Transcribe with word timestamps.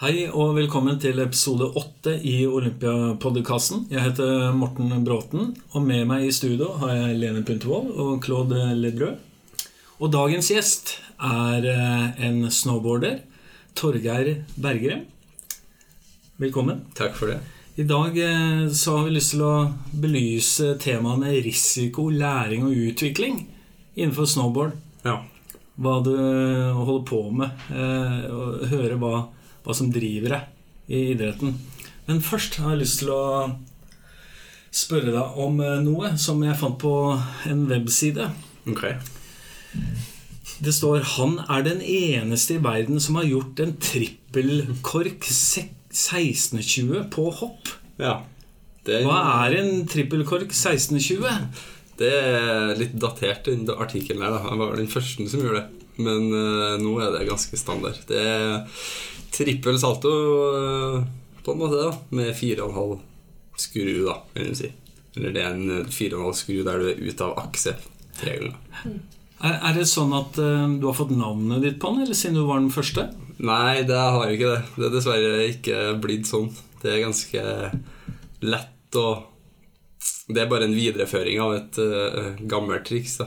Hei 0.00 0.22
og 0.32 0.54
velkommen 0.56 0.96
til 0.96 1.18
episode 1.20 1.66
åtte 1.76 2.14
i 2.24 2.46
Olympiapodkasten. 2.48 3.82
Jeg 3.92 4.00
heter 4.00 4.54
Morten 4.56 4.94
Bråten, 5.04 5.50
og 5.76 5.82
med 5.84 6.06
meg 6.08 6.22
i 6.24 6.30
studio 6.32 6.70
har 6.80 6.94
jeg 6.94 7.18
Lene 7.20 7.42
Puntervold 7.44 7.90
og 8.00 8.14
Claude 8.24 8.62
Lebrød. 8.78 9.18
Og 10.00 10.08
dagens 10.14 10.46
gjest 10.48 10.94
er 11.20 11.66
eh, 11.68 12.22
en 12.30 12.46
snowboarder, 12.48 13.18
Torgeir 13.76 14.30
Bergerem. 14.56 15.02
Velkommen. 16.40 16.80
Takk 16.96 17.18
for 17.18 17.34
det. 17.34 17.36
I 17.76 17.84
dag 17.90 18.16
eh, 18.16 18.62
så 18.72 18.94
har 18.96 19.04
vi 19.04 19.12
lyst 19.18 19.34
til 19.34 19.42
å 19.44 19.52
belyse 19.92 20.78
temaene 20.80 21.34
risiko, 21.44 22.06
læring 22.08 22.64
og 22.70 22.86
utvikling 22.88 23.36
innenfor 23.98 24.32
snowboard. 24.32 24.80
Ja. 25.04 25.18
Hva 25.76 25.98
du 26.08 26.14
holder 26.16 27.04
på 27.12 27.20
med, 27.42 27.68
eh, 27.68 28.24
og 28.32 28.64
høre 28.72 28.96
hva, 29.04 29.12
hva 29.70 29.76
som 29.78 29.92
driver 29.94 30.34
deg 30.34 30.90
i 30.90 31.02
idretten. 31.14 31.54
Men 32.08 32.22
først 32.24 32.58
har 32.58 32.74
jeg 32.74 32.82
lyst 32.82 32.98
til 33.04 33.12
å 33.14 33.24
spørre 34.74 35.14
deg 35.14 35.40
om 35.42 35.60
eh, 35.62 35.80
noe 35.84 36.12
som 36.20 36.42
jeg 36.42 36.58
fant 36.58 36.78
på 36.82 36.94
en 37.50 37.66
webside. 37.70 38.30
Ok. 38.70 38.84
Det 40.60 40.74
står 40.74 41.00
'Han 41.16 41.38
er 41.48 41.62
den 41.62 41.80
eneste 41.80 42.54
i 42.54 42.62
verden 42.62 43.00
som 43.00 43.14
har 43.16 43.24
gjort 43.24 43.60
en 43.60 43.76
trippelkork 43.80 45.24
1620 45.24 47.08
på 47.10 47.30
hopp'. 47.32 47.76
Ja. 47.98 48.22
Det, 48.84 49.04
Hva 49.04 49.46
er 49.46 49.56
en 49.60 49.86
trippelkork 49.86 50.50
1620? 50.50 51.28
det 52.00 52.10
er 52.16 52.78
litt 52.80 52.96
datert, 52.96 53.44
den 53.44 53.68
artikkelen 53.68 54.22
her. 54.24 54.38
Jeg 54.40 54.58
var 54.58 54.76
den 54.76 54.88
første 54.88 55.28
som 55.28 55.42
gjorde 55.44 55.60
det. 55.60 55.79
Men 56.00 56.28
eh, 56.32 56.76
nå 56.82 56.96
er 57.04 57.14
det 57.14 57.28
ganske 57.28 57.60
standard. 57.60 58.00
Det 58.08 58.20
er 58.20 58.82
trippel 59.34 59.78
salto 59.80 60.10
eh, 60.56 60.98
på 61.44 61.54
en 61.54 61.62
måte, 61.62 61.80
da. 61.86 61.94
Med 62.16 62.34
4,5 62.36 62.98
skru, 63.60 64.04
da, 64.08 64.20
kan 64.34 64.50
du 64.50 64.58
si. 64.58 64.72
Eller 65.16 65.34
det 65.34 65.44
er 65.44 65.54
en 65.54 65.78
eh, 65.80 65.88
4,5 65.90 66.36
skru 66.42 66.60
der 66.66 66.82
du 66.82 66.90
er 66.92 67.00
ute 67.00 67.26
av 67.26 67.38
akse 67.46 67.76
tre 68.20 68.36
ganger. 68.36 68.60
Er, 69.40 69.54
er 69.56 69.76
det 69.78 69.88
sånn 69.88 70.12
at 70.16 70.38
eh, 70.40 70.66
du 70.80 70.86
har 70.88 70.96
fått 70.98 71.14
navnet 71.16 71.64
ditt 71.64 71.80
på 71.80 71.92
den, 71.94 72.04
eller 72.04 72.18
siden 72.18 72.40
du 72.40 72.44
var 72.48 72.60
den 72.60 72.72
første? 72.74 73.08
Nei, 73.40 73.82
det 73.88 73.96
har 73.96 74.28
jo 74.28 74.36
ikke 74.36 74.52
det. 74.52 74.62
Det 74.76 74.86
er 74.86 74.94
dessverre 74.98 75.44
ikke 75.48 75.82
blitt 76.02 76.28
sånn. 76.28 76.50
Det 76.82 76.92
er 76.92 77.04
ganske 77.06 77.44
lett 78.44 78.98
å 79.00 79.08
Det 80.30 80.42
er 80.42 80.48
bare 80.48 80.64
en 80.68 80.76
videreføring 80.76 81.40
av 81.42 81.54
et 81.56 81.78
uh, 81.82 82.36
gammelt 82.48 82.86
triks. 82.88 83.18
da 83.20 83.26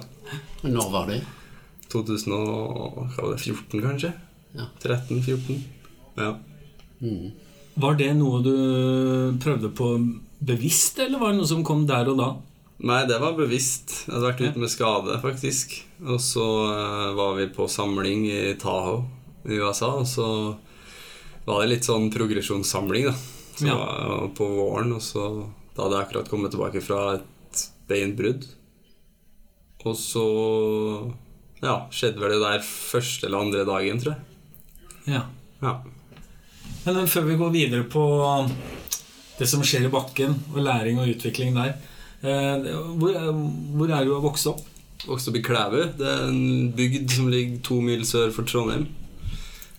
Når 0.64 0.92
var 0.94 1.10
det? 1.10 1.20
2014, 1.94 3.82
kanskje? 3.84 4.12
Ja. 4.58 4.68
13-14? 4.84 5.62
Ja. 6.20 6.32
Var 7.74 7.96
det 8.00 8.12
noe 8.20 8.42
du 8.46 8.54
prøvde 9.42 9.70
på 9.76 9.88
bevisst, 10.44 11.00
eller 11.02 11.20
var 11.22 11.32
det 11.34 11.40
noe 11.42 11.50
som 11.50 11.64
kom 11.66 11.86
der 11.90 12.10
og 12.12 12.20
da? 12.20 12.30
Nei, 12.84 13.04
det 13.08 13.20
var 13.22 13.36
bevisst. 13.38 13.94
Jeg 14.08 14.14
hadde 14.16 14.28
vært 14.28 14.42
ute 14.44 14.60
med 14.66 14.72
skade, 14.74 15.18
faktisk. 15.24 15.78
Og 16.04 16.20
så 16.22 16.46
eh, 16.74 17.12
var 17.16 17.38
vi 17.38 17.46
på 17.56 17.68
samling 17.72 18.26
i 18.28 18.42
Tahoe 18.60 19.06
i 19.48 19.60
USA, 19.62 19.94
og 20.02 20.08
så 20.10 20.28
var 21.46 21.62
det 21.64 21.70
litt 21.74 21.88
sånn 21.88 22.10
progresjonssamling, 22.12 23.08
da. 23.12 23.16
Så 23.54 23.68
Ja. 23.70 23.78
på 24.34 24.48
våren, 24.50 24.94
og 24.98 25.02
så 25.06 25.46
Da 25.76 25.84
hadde 25.84 25.96
jeg 25.98 26.06
akkurat 26.08 26.30
kommet 26.30 26.52
tilbake 26.54 26.82
fra 26.86 26.98
et 27.16 27.62
beinbrudd. 27.90 28.44
Og 29.86 29.96
så 29.98 30.26
Ja, 31.64 31.78
skjedde 31.96 32.20
vel 32.20 32.36
det 32.36 32.42
der 32.44 32.64
første 32.66 33.28
eller 33.30 33.46
andre 33.46 33.64
dagen, 33.68 34.02
tror 34.04 34.16
jeg. 34.16 35.16
Ja. 35.16 35.22
Ja. 35.64 35.78
Men 36.84 37.08
før 37.08 37.28
vi 37.30 37.40
går 37.40 37.54
videre 37.54 37.86
på 37.88 38.04
det 39.40 39.48
som 39.50 39.64
skjer 39.66 39.88
i 39.88 39.92
bakken, 39.94 40.36
og 40.54 40.60
læring 40.66 41.00
og 41.00 41.08
utvikling 41.10 41.56
der 41.56 41.74
eh, 42.22 42.68
hvor, 43.00 43.16
hvor 43.78 43.94
er 43.96 44.06
du 44.06 44.14
vokst 44.24 44.50
opp? 44.52 44.62
Vokste 45.08 45.32
opp 45.32 45.40
i 45.40 45.44
Klæbu. 45.44 45.80
Det 46.00 46.08
er 46.08 46.28
en 46.30 46.70
bygd 46.76 47.12
som 47.12 47.32
ligger 47.32 47.64
to 47.66 47.80
mil 47.84 48.06
sør 48.08 48.32
for 48.36 48.48
Trondheim. 48.48 48.86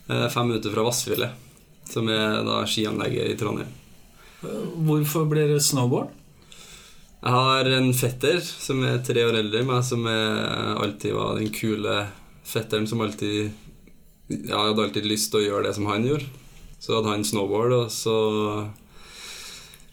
Eh, 0.08 0.26
Fem 0.32 0.48
minutter 0.50 0.72
fra 0.74 0.84
Vassfjellet, 0.88 1.36
som 1.88 2.08
er 2.12 2.42
da 2.44 2.62
skianlegget 2.68 3.32
i 3.32 3.38
Trondheim. 3.40 3.70
Hvorfor 4.84 5.24
ble 5.28 5.46
det 5.54 5.62
snowboard? 5.64 6.10
Jeg 7.24 7.32
har 7.32 7.68
en 7.72 7.86
fetter 7.96 8.40
som 8.44 8.82
er 8.84 8.98
tre 9.00 9.22
år 9.24 9.38
eldre 9.38 9.62
enn 9.62 9.68
meg, 9.70 9.80
som 9.86 10.04
alltid 10.04 11.14
var 11.16 11.38
den 11.38 11.48
kule 11.56 12.02
fetteren 12.44 12.84
som 12.84 13.00
alltid 13.00 13.52
Jeg 14.28 14.52
hadde 14.52 14.82
alltid 14.84 15.06
lyst 15.08 15.30
til 15.32 15.40
å 15.40 15.44
gjøre 15.46 15.68
det 15.68 15.74
som 15.76 15.88
han 15.88 16.04
gjorde. 16.04 16.28
Så 16.80 16.98
hadde 16.98 17.14
han 17.14 17.24
snowboard, 17.24 17.72
og 17.72 17.92
så 17.92 18.16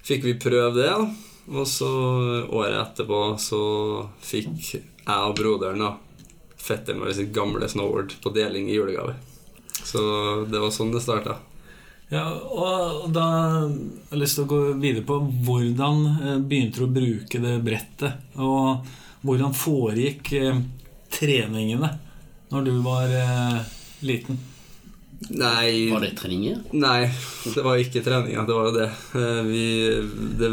fikk 0.03 0.27
vi 0.27 0.39
prøve 0.43 0.75
det. 0.75 0.91
Og 1.51 1.67
så 1.67 1.91
året 2.51 2.79
etterpå 2.81 3.21
så 3.39 3.61
fikk 4.23 4.73
jeg 4.75 5.07
og 5.07 5.35
broderen 5.39 5.83
da 5.83 5.93
fetteren 6.61 6.99
vår 7.01 7.15
sitt 7.15 7.31
gamle 7.35 7.67
snowboard 7.71 8.17
på 8.23 8.33
deling 8.35 8.67
i 8.69 8.75
julegave. 8.75 9.15
Så 9.71 10.01
det 10.51 10.59
var 10.59 10.75
sånn 10.75 10.91
det 10.91 11.03
starta. 11.03 11.39
Ja, 12.11 12.25
og 12.35 13.05
da 13.15 13.23
har 13.23 13.69
jeg 14.11 14.19
lyst 14.19 14.35
til 14.35 14.43
å 14.43 14.49
gå 14.51 14.59
videre 14.81 15.05
på 15.07 15.15
hvordan 15.47 16.01
eh, 16.11 16.39
begynte 16.43 16.81
du 16.81 16.87
å 16.89 16.91
bruke 16.91 17.39
det 17.39 17.53
brettet? 17.63 18.17
Og 18.35 18.83
hvordan 19.23 19.55
foregikk 19.55 20.33
eh, 20.35 20.59
treningene 21.13 21.93
når 22.51 22.67
du 22.67 22.73
var 22.83 23.13
eh, 23.15 23.61
liten? 24.03 24.41
Nei 25.29 25.87
Var 25.93 26.01
det 26.03 26.11
treninger? 26.19 26.59
Nei, 26.81 27.05
det 27.53 27.63
var 27.63 27.79
ikke 27.79 28.01
treninger. 28.03 28.43
Det 28.49 28.55
var 28.57 28.67
jo 28.67 28.75
det. 28.75 28.87
Vi, 29.47 29.65
det 30.41 30.49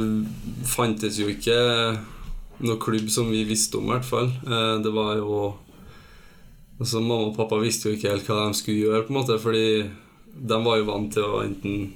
fantes 0.68 1.16
jo 1.18 1.26
ikke 1.32 1.56
noen 2.60 2.80
klubb 2.82 3.08
som 3.10 3.30
vi 3.32 3.46
visste 3.48 3.78
om, 3.80 3.88
i 3.88 3.94
hvert 3.96 4.06
fall. 4.06 4.28
Eh, 4.46 4.74
Det 4.84 4.92
var 4.94 5.16
jo 5.18 5.40
altså 6.78 7.00
Mamma 7.02 7.32
og 7.32 7.38
pappa 7.38 7.58
visste 7.58 7.88
jo 7.90 7.96
ikke 7.98 8.12
helt 8.12 8.28
hva 8.30 8.44
de 8.46 8.54
skulle 8.60 8.84
gjøre, 8.84 9.06
på 9.08 9.10
en 9.10 9.18
måte, 9.18 9.38
fordi 9.42 9.64
de 10.40 10.58
var 10.64 10.78
jo 10.78 10.88
vant 10.88 11.10
til 11.14 11.26
å 11.26 11.42
enten 11.42 11.88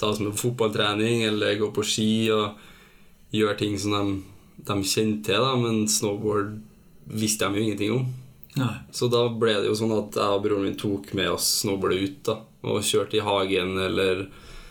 ta 0.00 0.14
som 0.16 0.30
en 0.30 0.36
fotballtrening 0.36 1.22
eller 1.28 1.58
gå 1.60 1.68
på 1.76 1.84
ski 1.84 2.12
og 2.32 3.36
gjøre 3.36 3.58
ting 3.60 3.76
som 3.78 3.92
de, 3.94 4.20
de 4.64 4.76
kjente 4.82 5.28
til, 5.28 5.44
da, 5.44 5.54
men 5.60 5.84
snowboard 5.90 6.56
visste 7.10 7.46
de 7.48 7.60
jo 7.60 7.66
ingenting 7.66 7.96
om. 7.98 8.06
Nei. 8.58 8.74
Så 8.90 9.06
da 9.12 9.26
ble 9.30 9.54
det 9.60 9.68
jo 9.68 9.76
sånn 9.78 9.94
at 9.94 10.16
jeg 10.18 10.36
og 10.36 10.44
broren 10.44 10.66
min 10.66 10.78
tok 10.78 11.12
med 11.18 11.30
oss 11.36 11.46
snowboardet 11.60 12.00
ut 12.06 12.22
da, 12.30 12.38
og 12.66 12.86
kjørte 12.86 13.20
i 13.20 13.24
hagen 13.24 13.76
eller 13.78 14.24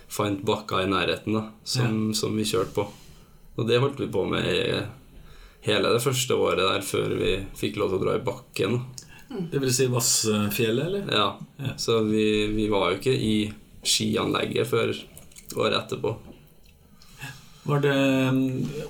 fant 0.10 0.42
bakker 0.46 0.84
i 0.84 0.90
nærheten 0.90 1.38
da, 1.38 1.46
som, 1.64 2.10
som 2.18 2.36
vi 2.36 2.48
kjørte 2.50 2.76
på. 2.80 2.88
Og 3.60 3.68
det 3.70 3.80
holdt 3.84 4.02
vi 4.02 4.10
på 4.12 4.24
med 4.28 4.50
hele 5.66 5.92
det 5.94 6.02
første 6.04 6.36
året 6.36 6.64
der 6.64 6.86
før 6.86 7.16
vi 7.20 7.36
fikk 7.60 7.80
lov 7.80 7.94
til 7.94 8.00
å 8.00 8.04
dra 8.06 8.18
i 8.18 8.26
bakken. 8.26 8.80
da. 8.80 8.99
Det 9.30 9.60
vil 9.62 9.74
si 9.74 9.86
Vassfjellet, 9.92 10.86
eller? 10.86 11.12
Ja, 11.14 11.30
Ja. 11.60 11.76
Så 11.78 12.00
vi, 12.08 12.48
vi 12.56 12.68
var 12.72 12.92
jo 12.92 12.98
ikke 12.98 13.14
i 13.14 13.36
skianlegget 13.86 14.68
før 14.68 14.94
året 15.56 15.78
etterpå. 15.84 16.16
Var 17.70 17.84
det, 17.84 17.94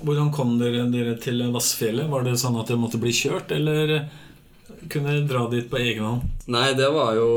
hvordan 0.00 0.30
kom 0.32 0.54
dere, 0.60 0.86
dere 0.88 1.16
til 1.20 1.42
Vassfjellet? 1.52 2.08
Var 2.08 2.24
det 2.24 2.38
sånn 2.40 2.56
at 2.60 2.70
dere 2.70 2.80
måtte 2.80 3.00
bli 3.02 3.12
kjørt, 3.12 3.52
eller 3.52 4.08
kunne 4.88 5.12
dere 5.12 5.28
dra 5.28 5.44
dit 5.52 5.68
på 5.68 5.76
egen 5.82 6.06
hånd? 6.06 6.28
Nei, 6.50 6.70
det 6.74 6.88
var 6.90 7.12
jo 7.18 7.28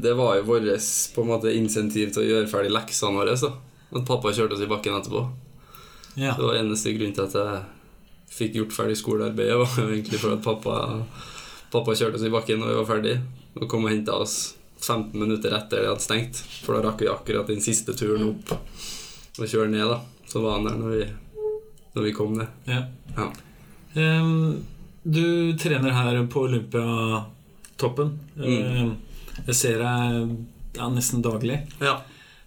Det 0.00 0.14
var 0.16 0.38
jo 0.38 0.46
vårt 0.48 0.88
på 1.14 1.22
en 1.22 1.28
måte 1.28 1.52
insentiv 1.52 2.14
til 2.14 2.22
å 2.22 2.28
gjøre 2.30 2.50
ferdig 2.50 2.72
leksene 2.72 3.18
våre. 3.18 3.36
Så. 3.36 3.52
At 3.92 4.06
pappa 4.08 4.32
kjørte 4.32 4.56
oss 4.56 4.64
i 4.64 4.70
bakken 4.70 4.96
etterpå. 4.96 5.26
Ja. 6.16 6.32
Det 6.32 6.42
var 6.46 6.56
eneste 6.62 6.94
grunn 6.96 7.12
til 7.12 7.26
at 7.26 7.36
jeg 7.36 7.64
fikk 8.36 8.56
gjort 8.60 8.74
ferdig 8.74 8.96
skolearbeidet, 8.98 9.58
var 9.60 9.90
egentlig 9.90 10.20
for 10.22 10.34
at 10.34 10.44
pappa, 10.44 10.76
pappa 11.76 11.96
kjørte 11.96 12.18
oss 12.18 12.26
i 12.26 12.32
bakken 12.32 12.60
når 12.62 12.72
vi 12.72 12.78
var 12.80 12.88
ferdig 12.90 13.16
og 13.56 13.68
kom 13.70 13.86
og 13.86 13.92
henta 13.92 14.16
oss 14.20 14.36
15 14.82 15.16
minutter 15.16 15.54
etter 15.56 15.82
det 15.82 15.88
hadde 15.90 16.04
stengt. 16.04 16.40
For 16.64 16.76
da 16.76 16.82
rakk 16.90 17.00
vi 17.00 17.08
akkurat 17.10 17.48
den 17.48 17.62
siste 17.64 17.94
turen 17.96 18.26
opp 18.30 18.52
og 18.56 19.44
kjøre 19.48 19.70
ned, 19.72 19.86
da. 19.88 20.00
Så 20.28 20.42
var 20.44 20.58
han 20.58 20.66
der 20.68 20.76
når 20.80 20.94
vi, 20.94 21.06
når 21.96 22.06
vi 22.08 22.14
kom 22.16 22.36
ned. 22.38 22.62
ja. 22.70 22.84
Ja. 23.16 23.30
Um, 23.96 24.64
du 25.06 25.56
trener 25.56 25.94
her 25.94 26.18
på 26.28 26.42
Olympiatoppen. 26.48 28.08
Ehm, 28.42 28.96
jeg 29.46 29.54
ser 29.54 29.78
deg 29.80 30.32
ja, 30.76 30.88
nesten 30.90 31.22
daglig. 31.24 31.62
ja. 31.80 32.00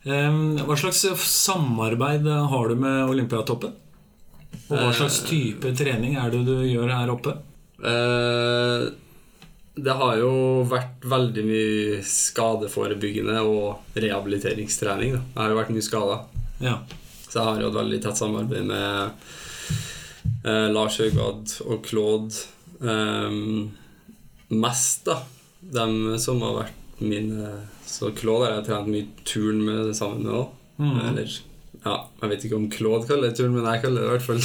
Um, 0.03 0.55
hva 0.63 0.77
slags 0.79 1.01
samarbeid 1.27 2.23
har 2.27 2.69
du 2.69 2.75
med 2.79 3.09
Olympiatoppen? 3.11 3.73
Og 4.69 4.77
hva 4.77 4.91
slags 4.95 5.21
type 5.27 5.73
trening 5.75 6.15
er 6.19 6.31
det 6.31 6.45
du 6.47 6.53
gjør 6.63 6.93
her 6.93 7.11
oppe? 7.11 7.33
Eh, 7.79 8.85
det 9.83 9.95
har 9.99 10.17
jo 10.19 10.31
vært 10.69 11.05
veldig 11.09 11.43
mye 11.47 11.99
skadeforebyggende 12.05 13.39
og 13.45 13.97
rehabiliteringstrening. 13.99 15.15
Da. 15.15 15.21
Jeg 15.33 15.41
har 15.41 15.53
jo 15.53 15.59
vært 15.59 15.73
mye 15.75 15.85
skada. 15.85 16.17
Ja. 16.63 16.75
Så 17.25 17.37
jeg 17.37 17.47
har 17.47 17.61
jo 17.61 17.69
et 17.69 17.79
veldig 17.79 17.99
tett 18.03 18.19
samarbeid 18.19 18.65
med 18.69 18.87
eh, 20.43 20.67
Lars 20.73 20.99
Haugad 21.01 21.53
og 21.65 21.85
Claude. 21.85 22.33
Eh, 22.81 23.31
mest, 24.55 25.05
da. 25.09 25.19
De 25.59 26.17
som 26.23 26.41
har 26.45 26.55
vært 26.63 27.01
mine 27.03 27.49
Så 27.87 28.13
Claude 28.15 28.47
har 28.47 28.53
jeg 28.57 28.65
trent 28.69 28.89
mye 28.91 29.07
turn 29.27 29.61
med 29.65 29.93
sammen 29.97 30.23
med 30.25 30.33
òg. 30.41 30.47
Mm. 30.79 30.97
Eller 31.11 31.37
ja, 31.79 31.95
jeg 32.21 32.29
vet 32.31 32.43
ikke 32.45 32.59
om 32.59 32.71
Claude 32.71 33.07
kaller 33.07 33.29
det 33.29 33.37
turn, 33.39 33.53
men 33.55 33.67
jeg 33.67 33.81
kaller 33.85 34.01
det 34.01 34.07
i 34.07 34.11
hvert 34.13 34.27
fall 34.27 34.41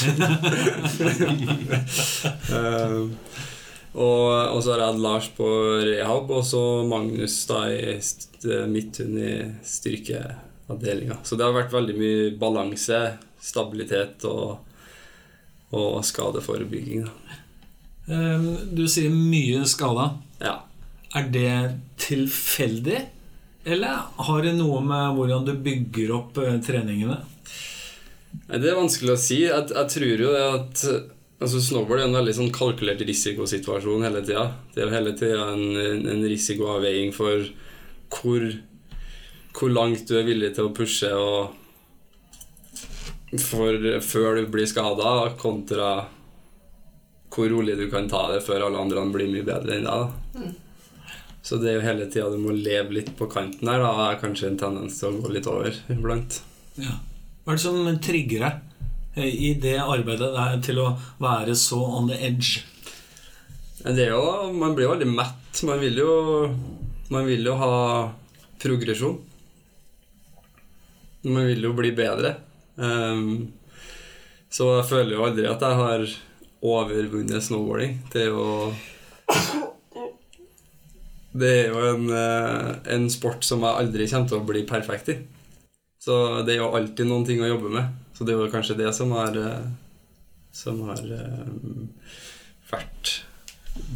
um, 2.54 3.10
og, 3.94 4.28
og 4.54 4.58
så 4.64 4.72
har 4.74 4.80
jeg 4.82 4.90
hatt 4.92 5.02
Lars 5.04 5.28
på 5.36 5.46
rehab, 5.86 6.30
og 6.34 6.42
så 6.46 6.60
Magnus 6.90 7.36
da 7.46 7.60
i 7.70 7.94
st- 8.02 8.66
midthund 8.70 9.18
i 9.22 9.34
styrkeavdelinga. 9.64 11.20
Så 11.24 11.38
det 11.38 11.46
har 11.46 11.54
vært 11.56 11.72
veldig 11.74 11.94
mye 11.98 12.30
balanse, 12.40 13.00
stabilitet 13.44 14.24
og, 14.28 14.58
og 15.74 16.00
skadeforebygging. 16.06 17.06
Da. 17.06 17.40
Eh, 18.10 18.48
Du 18.74 18.84
sier 18.90 19.10
mye 19.14 19.62
skada. 19.68 20.10
Ja. 20.42 20.56
Er 21.14 21.28
det 21.30 21.54
tilfeldig? 22.02 23.04
Eller 23.64 24.02
har 24.26 24.42
det 24.44 24.56
noe 24.58 24.82
med 24.84 25.14
hvordan 25.16 25.46
du 25.46 25.54
bygger 25.64 26.10
opp 26.18 26.36
eh, 26.42 26.58
treningene? 26.66 27.20
Det 28.50 28.66
er 28.66 28.76
vanskelig 28.76 29.14
å 29.14 29.20
si. 29.20 29.38
Jeg, 29.46 29.68
jeg 29.70 29.90
tror 29.94 30.24
jo 30.26 30.32
det 30.34 30.44
at 30.50 30.82
altså 31.42 31.60
Snowboard 31.62 32.02
er 32.02 32.08
en 32.08 32.16
veldig 32.18 32.36
sånn 32.36 32.54
kalkulert 32.54 33.02
risikosituasjon 33.04 34.06
hele 34.06 34.22
tida. 34.24 34.46
Det 34.74 34.82
er 34.82 34.88
jo 34.88 34.94
hele 34.94 35.14
tida 35.18 35.50
en, 35.54 36.06
en 36.14 36.24
risikoavveiing 36.30 37.14
for 37.16 37.46
hvor, 38.14 38.48
hvor 39.58 39.72
langt 39.72 40.06
du 40.08 40.18
er 40.18 40.28
villig 40.28 40.54
til 40.56 40.68
å 40.68 40.74
pushe 40.76 41.10
og 41.18 41.60
for, 43.40 43.78
før 44.04 44.38
du 44.38 44.50
blir 44.52 44.68
skada, 44.70 45.14
kontra 45.40 45.94
hvor 47.34 47.50
rolig 47.50 47.74
du 47.78 47.88
kan 47.90 48.06
ta 48.06 48.28
det 48.30 48.44
før 48.46 48.68
alle 48.68 48.78
andre 48.78 49.02
blir 49.10 49.32
mye 49.32 49.46
bedre 49.46 49.74
enn 49.74 49.88
deg. 49.88 50.04
da. 50.36 50.52
Så 51.44 51.58
det 51.60 51.72
er 51.72 51.74
jo 51.76 51.84
hele 51.88 52.06
tida 52.08 52.30
du 52.32 52.38
må 52.40 52.54
leve 52.56 52.94
litt 52.94 53.10
på 53.18 53.26
kanten 53.28 53.68
her. 53.68 53.82
Da 53.82 54.06
er 54.06 54.20
kanskje 54.22 54.52
en 54.52 54.60
tendens 54.60 55.00
til 55.00 55.10
å 55.10 55.24
gå 55.24 55.32
litt 55.34 55.48
over 55.50 55.74
iblant. 55.92 56.38
Ja. 56.78 56.94
Hva 57.44 57.52
er 57.52 57.58
det 57.58 57.64
som 57.66 57.98
trigger 58.00 58.46
deg 58.46 58.62
i 59.16 59.54
det 59.62 59.76
arbeidet 59.78 60.32
der 60.34 60.60
til 60.64 60.80
å 60.82 60.88
være 61.22 61.54
så 61.58 61.78
on 62.00 62.08
the 62.10 62.18
edge? 62.18 62.64
Det 63.84 64.06
er 64.08 64.14
jo, 64.14 64.50
man 64.56 64.74
blir 64.74 64.88
jo 64.88 64.94
veldig 64.94 65.10
mett. 65.12 65.62
Man 65.68 65.80
vil 65.82 65.98
jo, 66.00 66.12
man 67.12 67.26
vil 67.28 67.44
jo 67.46 67.54
ha 67.60 67.74
progresjon. 68.62 69.18
Man 71.28 71.46
vil 71.50 71.66
jo 71.68 71.72
bli 71.76 71.92
bedre. 71.96 72.34
Um, 72.76 73.52
så 74.50 74.70
jeg 74.78 74.88
føler 74.88 75.16
jo 75.16 75.26
aldri 75.26 75.46
at 75.50 75.62
jeg 75.62 75.78
har 75.80 76.06
overvunnet 76.64 77.44
snowboarding. 77.44 77.98
Det 78.12 78.26
er 78.26 78.32
jo 78.32 78.48
Det 81.34 81.50
er 81.50 81.72
jo 81.72 81.80
en, 81.82 82.04
eh, 82.14 82.68
en 82.94 83.08
sport 83.10 83.42
som 83.42 83.64
jeg 83.66 83.80
aldri 83.80 84.06
kommer 84.06 84.28
til 84.30 84.38
å 84.38 84.46
bli 84.46 84.62
perfekt 84.62 85.08
i. 85.10 85.16
Så 85.98 86.44
det 86.46 86.54
er 86.54 86.60
jo 86.60 86.70
alltid 86.70 87.08
noen 87.10 87.24
ting 87.26 87.42
å 87.42 87.48
jobbe 87.48 87.72
med. 87.74 88.03
Så 88.14 88.24
det 88.24 88.36
var 88.38 88.50
kanskje 88.52 88.76
det 88.78 88.92
som 88.94 89.10
har 89.16 89.36
eh, 89.36 89.64
Som 90.54 90.82
har 90.86 91.00
um, 91.02 91.88
vært 92.70 93.24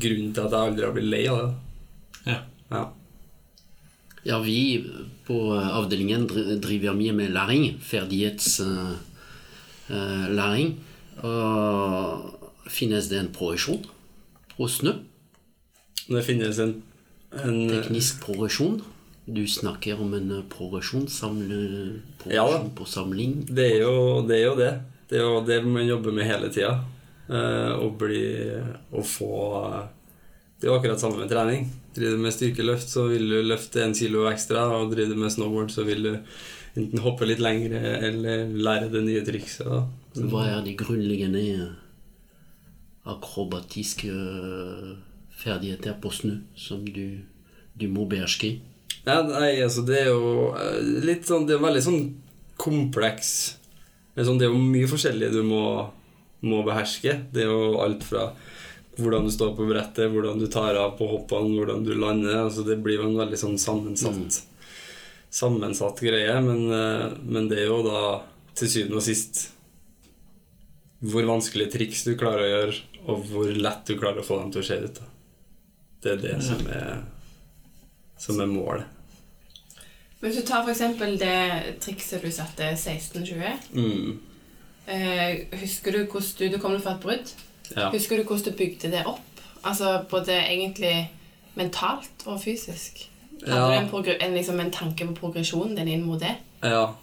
grunnen 0.02 0.34
til 0.34 0.42
at 0.42 0.50
jeg 0.50 0.58
aldri 0.58 0.82
har 0.82 0.90
blitt 0.96 1.12
lei 1.12 1.26
av 1.30 1.38
det. 1.38 1.54
Ja. 2.26 2.42
Ja. 2.72 2.82
Ja, 4.26 4.42
vi 4.42 4.82
på 5.28 5.54
avdelingen 5.54 6.26
driver 6.58 6.98
mye 6.98 7.14
med 7.14 7.30
læring. 7.36 7.78
Ferdighetslæring. 7.78 10.68
Og 11.22 11.38
finnes 12.68 13.08
det 13.08 13.18
en 13.22 13.32
progresjon 13.32 13.86
på 14.56 14.68
snø? 14.68 14.92
Det 16.08 16.24
finnes 16.26 16.58
en, 16.58 16.82
en 17.38 17.68
Teknisk 17.70 18.20
progresjon? 18.26 18.82
Du 19.28 19.42
snakker 19.46 20.00
om 20.00 20.14
en 20.16 20.30
progresjonssamling? 20.48 22.04
Ja 22.32 22.46
det, 22.48 23.66
er 23.66 23.82
jo, 23.82 24.22
det 24.24 24.38
er 24.38 24.44
jo 24.46 24.54
det. 24.56 24.70
Det 25.08 25.18
er 25.18 25.26
jo 25.26 25.42
det 25.44 25.58
man 25.66 25.84
jobber 25.84 26.14
med 26.16 26.24
hele 26.28 26.48
tida. 26.52 26.78
Eh, 27.28 27.72
å 27.76 27.90
bli 27.92 28.22
Å 28.88 29.02
få 29.04 29.32
Det 30.56 30.64
er 30.64 30.70
jo 30.70 30.78
akkurat 30.78 31.02
samme 31.02 31.20
med 31.20 31.28
trening. 31.28 31.66
Driver 31.92 32.16
du 32.16 32.22
med 32.24 32.34
styrkeløft, 32.34 32.88
så 32.88 33.04
vil 33.10 33.28
du 33.28 33.42
løfte 33.44 33.82
en 33.84 33.92
kilo 33.94 34.24
ekstra. 34.30 34.64
Og 34.78 34.94
driver 34.94 35.12
du 35.12 35.20
med 35.20 35.34
snowboard, 35.34 35.74
så 35.74 35.84
vil 35.84 36.08
du 36.08 36.14
enten 36.78 37.04
hoppe 37.04 37.28
litt 37.28 37.42
lengre 37.42 37.98
eller 38.08 38.48
lære 38.56 38.88
det 38.94 39.04
nye 39.04 39.26
trikset. 39.26 39.92
Hva 40.16 40.46
er 40.48 40.64
de 40.64 40.72
grunnleggende 40.78 41.44
akrobatiske 43.08 44.08
øh, 44.08 44.96
ferdigheter 45.36 46.00
på 46.00 46.12
snø 46.12 46.40
som 46.56 46.82
du, 46.88 47.20
du 47.76 47.86
må 47.92 48.08
beherske? 48.08 48.56
Ja, 49.08 49.22
nei, 49.24 49.54
altså 49.64 49.84
det 49.88 50.02
er 50.02 50.10
jo 50.10 50.50
eh, 50.58 50.80
litt 51.06 51.24
sånn 51.28 51.46
Det 51.48 51.54
er 51.56 51.62
veldig 51.62 51.80
sånn 51.80 52.02
kompleks 52.60 53.30
Det 54.12 54.20
er, 54.20 54.26
sånn, 54.28 54.40
det 54.40 54.48
er 54.48 54.52
jo 54.52 54.60
mye 54.60 54.90
forskjellig 54.90 55.30
du 55.32 55.40
må, 55.46 55.62
må 56.44 56.62
beherske. 56.66 57.14
Det 57.32 57.44
er 57.44 57.52
jo 57.52 57.78
alt 57.84 58.04
fra 58.04 58.32
hvordan 58.98 59.28
du 59.28 59.30
står 59.30 59.52
på 59.54 59.66
brettet, 59.68 60.10
hvordan 60.10 60.40
du 60.42 60.48
tar 60.50 60.74
av 60.74 60.96
på 60.98 61.06
hoppene, 61.06 61.52
hvordan 61.54 61.84
du 61.86 61.92
lander. 61.94 62.40
Altså 62.48 62.64
det 62.66 62.80
blir 62.82 62.98
jo 62.98 63.06
en 63.06 63.20
veldig 63.20 63.38
sånn 63.38 63.60
sammensatt 63.62 64.42
Sammensatt 65.30 66.00
greie, 66.00 66.34
men, 66.40 66.64
eh, 66.72 67.06
men 67.22 67.46
det 67.50 67.62
er 67.62 67.70
jo 67.70 67.82
da 67.86 68.02
til 68.58 68.70
syvende 68.72 68.98
og 68.98 69.06
sist 69.06 69.44
hvor 70.98 71.22
vanskelige 71.28 71.76
triks 71.76 72.02
du 72.08 72.16
klarer 72.18 72.42
å 72.42 72.52
gjøre, 72.52 72.78
og 73.12 73.26
hvor 73.30 73.50
lett 73.54 73.86
du 73.86 73.94
klarer 74.00 74.24
å 74.24 74.26
få 74.26 74.40
dem 74.40 74.50
til 74.50 74.64
å 74.64 74.66
se 74.66 74.78
ut. 74.82 74.98
Da. 74.98 75.10
Det 76.02 76.14
er 76.16 76.22
det 76.24 76.38
som 76.42 76.64
er, 76.74 77.04
som 78.18 78.40
er 78.42 78.50
målet. 78.50 78.97
Hvis 80.20 80.36
du 80.36 80.42
tar 80.46 80.66
eksempel 80.68 81.14
det 81.20 81.76
trikset 81.80 82.22
du 82.24 82.30
satte 82.34 82.72
1620 82.74 83.74
Mm. 83.74 84.18
eh, 84.88 85.44
Husker 85.60 85.92
du 85.92 85.98
hvordan 86.06 86.38
du, 86.38 86.48
du 86.48 86.58
kom 86.58 86.80
fra 86.82 86.94
et 86.96 87.00
brudd? 87.02 87.32
Ja. 87.76 87.90
Husker 87.92 88.16
du 88.16 88.24
hvordan 88.24 88.44
du 88.52 88.56
bygde 88.58 88.90
det 88.90 89.04
opp? 89.06 89.20
Altså 89.64 90.04
både 90.10 90.32
egentlig 90.32 91.10
mentalt 91.56 92.26
og 92.26 92.40
fysisk? 92.42 93.08
Hadde 93.46 93.74
Ja. 93.74 93.84
du 93.90 93.98
en, 94.08 94.16
en, 94.20 94.34
liksom, 94.34 94.60
en 94.60 94.70
tanke 94.70 95.06
på 95.06 95.14
progresjonen 95.14 95.76
din 95.76 95.88
inn 95.88 96.06
mot 96.06 96.20
det? 96.20 96.36
ja. 96.62 96.94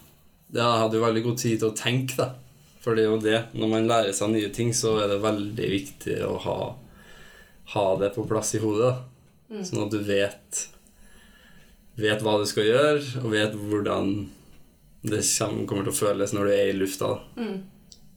Jeg 0.54 0.62
hadde 0.62 0.94
jo 0.96 1.02
veldig 1.02 1.22
god 1.24 1.38
tid 1.38 1.58
til 1.58 1.68
å 1.68 1.74
tenke, 1.76 2.14
da. 2.16 2.28
For 2.80 2.94
det 2.94 3.02
er 3.02 3.08
jo 3.10 3.16
det. 3.18 3.38
Når 3.58 3.68
man 3.68 3.88
lærer 3.88 4.12
seg 4.14 4.30
nye 4.30 4.48
ting, 4.54 4.70
så 4.72 4.92
er 5.02 5.08
det 5.10 5.16
veldig 5.22 5.70
viktig 5.72 6.20
å 6.22 6.36
ha, 6.44 6.74
ha 7.72 7.96
det 7.98 8.12
på 8.14 8.22
plass 8.30 8.54
i 8.54 8.60
hodet. 8.62 8.92
da. 9.50 9.62
Sånn 9.66 9.82
at 9.86 9.90
du 9.90 9.98
vet 10.06 10.68
Vet 11.96 12.24
hva 12.24 12.36
du 12.40 12.44
skal 12.48 12.68
gjøre, 12.68 13.00
og 13.22 13.32
vet 13.32 13.56
hvordan 13.56 14.12
det 15.06 15.22
kommer 15.68 15.86
til 15.86 15.92
å 15.92 15.96
føles 15.96 16.34
når 16.34 16.48
du 16.48 16.52
er 16.52 16.70
i 16.70 16.76
lufta. 16.76 17.12
Mm. 17.38 17.56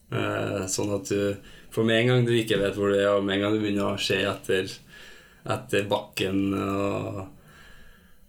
Eh, 0.09 0.61
sånn 0.71 0.93
at 0.95 1.11
du 1.11 1.35
For 1.69 1.85
med 1.85 1.99
en 2.01 2.07
gang 2.09 2.23
du 2.25 2.31
ikke 2.33 2.57
vet 2.57 2.73
hvor 2.73 2.89
du 2.89 2.97
er, 2.97 3.11
og 3.13 3.25
med 3.25 3.37
en 3.37 3.43
gang 3.45 3.55
du 3.55 3.61
begynner 3.61 3.91
å 3.91 4.01
se 4.01 4.17
etter, 4.25 4.71
etter 5.45 5.83
bakken 5.91 6.39
og, 6.57 7.19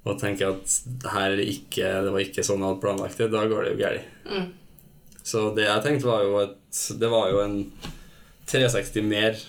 og 0.04 0.18
tenker 0.20 0.52
at 0.52 0.74
her 1.14 1.38
er 1.38 1.40
ikke, 1.40 1.88
det 2.04 2.12
var 2.12 2.20
ikke 2.20 2.44
sånn 2.44 2.60
jeg 2.60 2.68
hadde 2.68 2.82
planlagt 2.82 3.22
det, 3.22 3.30
da 3.32 3.46
går 3.48 3.64
det 3.64 3.72
jo 3.72 3.80
galt. 3.80 4.10
Så 5.24 5.46
det 5.56 5.64
jeg 5.64 5.84
tenkte, 5.86 6.10
var 6.10 6.26
jo 6.26 6.36
at 6.42 6.82
det 7.00 7.10
var 7.12 7.32
jo 7.32 7.40
en 7.46 7.56
360 8.50 9.08
mer 9.08 9.40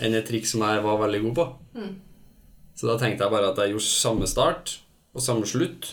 enn 0.00 0.14
et 0.14 0.30
triks 0.30 0.54
som 0.54 0.62
jeg 0.64 0.86
var 0.86 1.02
veldig 1.02 1.24
god 1.26 1.36
på. 1.40 1.46
Så 2.80 2.88
da 2.88 2.96
tenkte 2.96 3.26
jeg 3.26 3.32
bare 3.34 3.50
at 3.52 3.58
jeg 3.60 3.74
gjorde 3.74 3.84
samme 3.84 4.26
start 4.30 4.78
og 5.12 5.20
samme 5.20 5.44
slutt, 5.44 5.90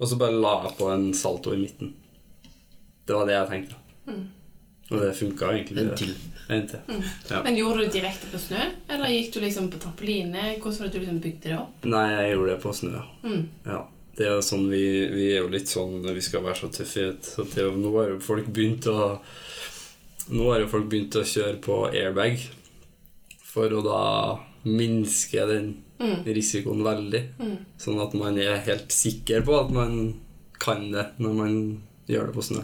og 0.00 0.08
så 0.08 0.16
bare 0.16 0.38
la 0.40 0.54
jeg 0.64 0.76
på 0.78 0.86
en 0.88 1.10
salto 1.12 1.52
i 1.52 1.58
midten. 1.60 1.90
Det 3.04 3.12
var 3.12 3.28
det 3.28 3.34
jeg 3.34 3.50
tenkte. 3.50 3.80
Og 4.90 5.02
det 5.02 5.10
funka 5.18 5.50
egentlig. 5.52 5.84
En 5.84 5.92
til. 6.00 6.14
En 6.48 6.64
til. 6.70 7.02
Ja. 7.28 7.42
Men 7.44 7.58
Gjorde 7.58 7.76
du 7.76 7.84
det 7.84 7.92
direkte 7.98 8.30
på 8.32 8.40
snø, 8.40 8.62
eller 8.88 9.12
gikk 9.12 9.34
du 9.34 9.40
liksom 9.44 9.68
på 9.70 9.82
trampoline? 9.82 10.46
Hvordan 10.62 10.80
var 10.80 10.88
det 10.88 10.94
du 10.94 11.04
liksom 11.04 11.20
bygde 11.26 11.48
det 11.50 11.58
opp? 11.60 11.84
Nei, 11.92 12.06
jeg 12.08 12.32
gjorde 12.32 12.54
det 12.54 12.60
på 12.64 12.72
snø. 12.80 12.92
ja. 12.96 13.06
Mm. 13.28 13.48
Ja. 13.68 13.80
Det 14.16 14.26
er 14.26 14.34
jo 14.34 14.42
sånn 14.44 14.66
vi, 14.68 14.82
vi 15.14 15.28
er 15.32 15.44
jo 15.44 15.48
litt 15.52 15.70
sånn 15.70 16.02
Vi 16.02 16.20
skal 16.24 16.42
være 16.44 16.58
så 16.58 16.68
tøffe. 16.74 17.04
Så 17.24 17.44
det 17.52 17.68
nå 17.76 17.92
har 17.94 18.14
jo 18.14 18.18
folk 18.24 18.48
begynt 18.48 18.88
å 18.90 18.96
Nå 20.30 20.48
har 20.50 20.64
jo 20.64 20.72
folk 20.72 20.88
begynt 20.90 21.16
å 21.16 21.22
kjøre 21.26 21.60
på 21.62 21.76
airbag 21.92 22.42
for 23.50 23.72
å 23.74 23.80
da 23.82 24.02
minske 24.68 25.46
den 25.48 25.70
risikoen 26.24 26.82
veldig. 26.84 27.22
Sånn 27.80 28.00
at 28.00 28.14
man 28.16 28.38
er 28.40 28.62
helt 28.66 28.92
sikker 28.94 29.42
på 29.46 29.56
at 29.60 29.72
man 29.74 29.98
kan 30.60 30.90
det 30.92 31.06
når 31.20 31.34
man 31.36 31.58
gjør 32.10 32.30
det 32.30 32.36
på 32.36 32.44
snø. 32.44 32.62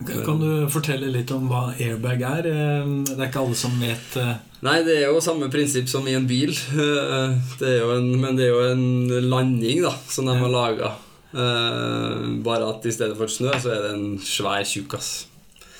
Kan 0.00 0.38
du 0.40 0.68
fortelle 0.72 1.10
litt 1.12 1.28
om 1.34 1.44
hva 1.50 1.74
airbag 1.76 2.22
er? 2.24 2.46
Eh, 2.48 2.86
Det 3.04 3.18
er 3.18 3.26
ikke 3.28 3.42
alle 3.42 3.58
som 3.58 3.74
vet 3.82 4.14
eh, 4.16 4.38
Nei, 4.64 4.78
det 4.86 4.94
er 4.96 5.10
jo 5.10 5.20
samme 5.20 5.50
prinsipp 5.52 5.90
som 5.92 6.06
i 6.08 6.14
en 6.16 6.24
bil. 6.28 6.54
Eh, 6.54 7.34
Det 7.60 7.68
er 7.68 7.82
jo 7.82 7.90
en, 7.98 8.08
men 8.22 8.38
det 8.38 8.46
er 8.46 8.54
jo 8.54 8.62
en 8.70 9.28
landing 9.28 9.82
da, 9.84 9.92
som 10.08 10.30
de 10.30 10.38
har 10.40 10.48
laga. 10.54 10.94
Bare 12.46 12.70
at 12.72 12.86
i 12.88 12.94
stedet 12.96 13.16
for 13.18 13.28
snø, 13.30 13.52
så 13.60 13.74
er 13.74 13.84
det 13.84 13.92
en 13.98 14.16
svær 14.24 14.64
tjukkas. 14.66 15.10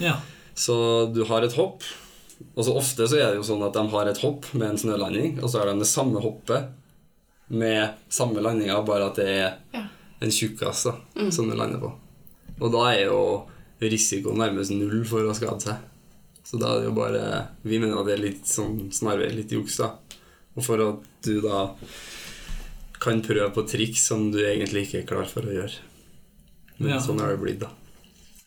Ja. 0.05 0.19
Så 0.55 0.77
du 1.15 1.25
har 1.29 1.43
et 1.47 1.57
hopp. 1.57 1.83
Og 2.57 2.65
så 2.65 2.75
ofte 2.77 3.07
så 3.09 3.17
er 3.19 3.31
det 3.31 3.41
jo 3.41 3.47
sånn 3.47 3.63
at 3.67 3.75
de 3.77 3.83
har 3.93 4.09
et 4.11 4.21
hopp 4.25 4.47
med 4.55 4.71
en 4.71 4.79
snølanding, 4.81 5.39
og 5.43 5.51
så 5.51 5.61
har 5.61 5.71
de 5.71 5.79
det 5.83 5.89
samme 5.91 6.21
hoppet 6.25 6.71
med 7.51 7.97
samme 8.09 8.41
landinga, 8.43 8.79
bare 8.87 9.09
at 9.11 9.17
det 9.21 9.29
er 9.29 9.57
Ja. 9.75 9.85
en 10.21 10.31
tjukkas 10.31 10.87
mm. 11.17 11.31
som 11.33 11.49
du 11.51 11.57
lander 11.57 11.81
på. 11.83 11.93
Og 12.61 12.73
da 12.73 12.85
er 12.93 13.07
jo 13.07 13.21
risikoen 13.81 14.39
nærmest 14.39 14.71
null 14.77 15.05
for 15.09 15.25
å 15.25 15.35
skade 15.35 15.61
seg. 15.65 15.77
Så 16.45 16.59
da 16.61 16.75
er 16.75 16.81
det 16.81 16.89
jo 16.91 16.95
bare 16.97 17.49
Vi 17.63 17.79
mener 17.79 18.01
at 18.01 18.07
det 18.09 18.15
er 18.19 18.23
litt 18.25 18.47
sånn 18.49 18.91
snarvei, 18.93 19.31
litt 19.35 19.53
juks, 19.53 19.77
da. 19.81 19.93
Og 20.57 20.65
for 20.67 20.83
at 20.83 21.05
du 21.25 21.41
da 21.45 21.69
kan 23.01 23.23
prøve 23.25 23.49
på 23.55 23.65
triks 23.69 24.03
som 24.11 24.31
du 24.33 24.39
egentlig 24.45 24.87
ikke 24.87 25.03
er 25.03 25.07
klar 25.09 25.29
for 25.31 25.47
å 25.47 25.55
gjøre. 25.55 25.79
Men 26.79 26.91
Ja. 26.91 26.99
sånn 27.01 27.21
er 27.21 27.33
det 27.33 27.41
blitt, 27.41 27.61
da. 27.61 27.71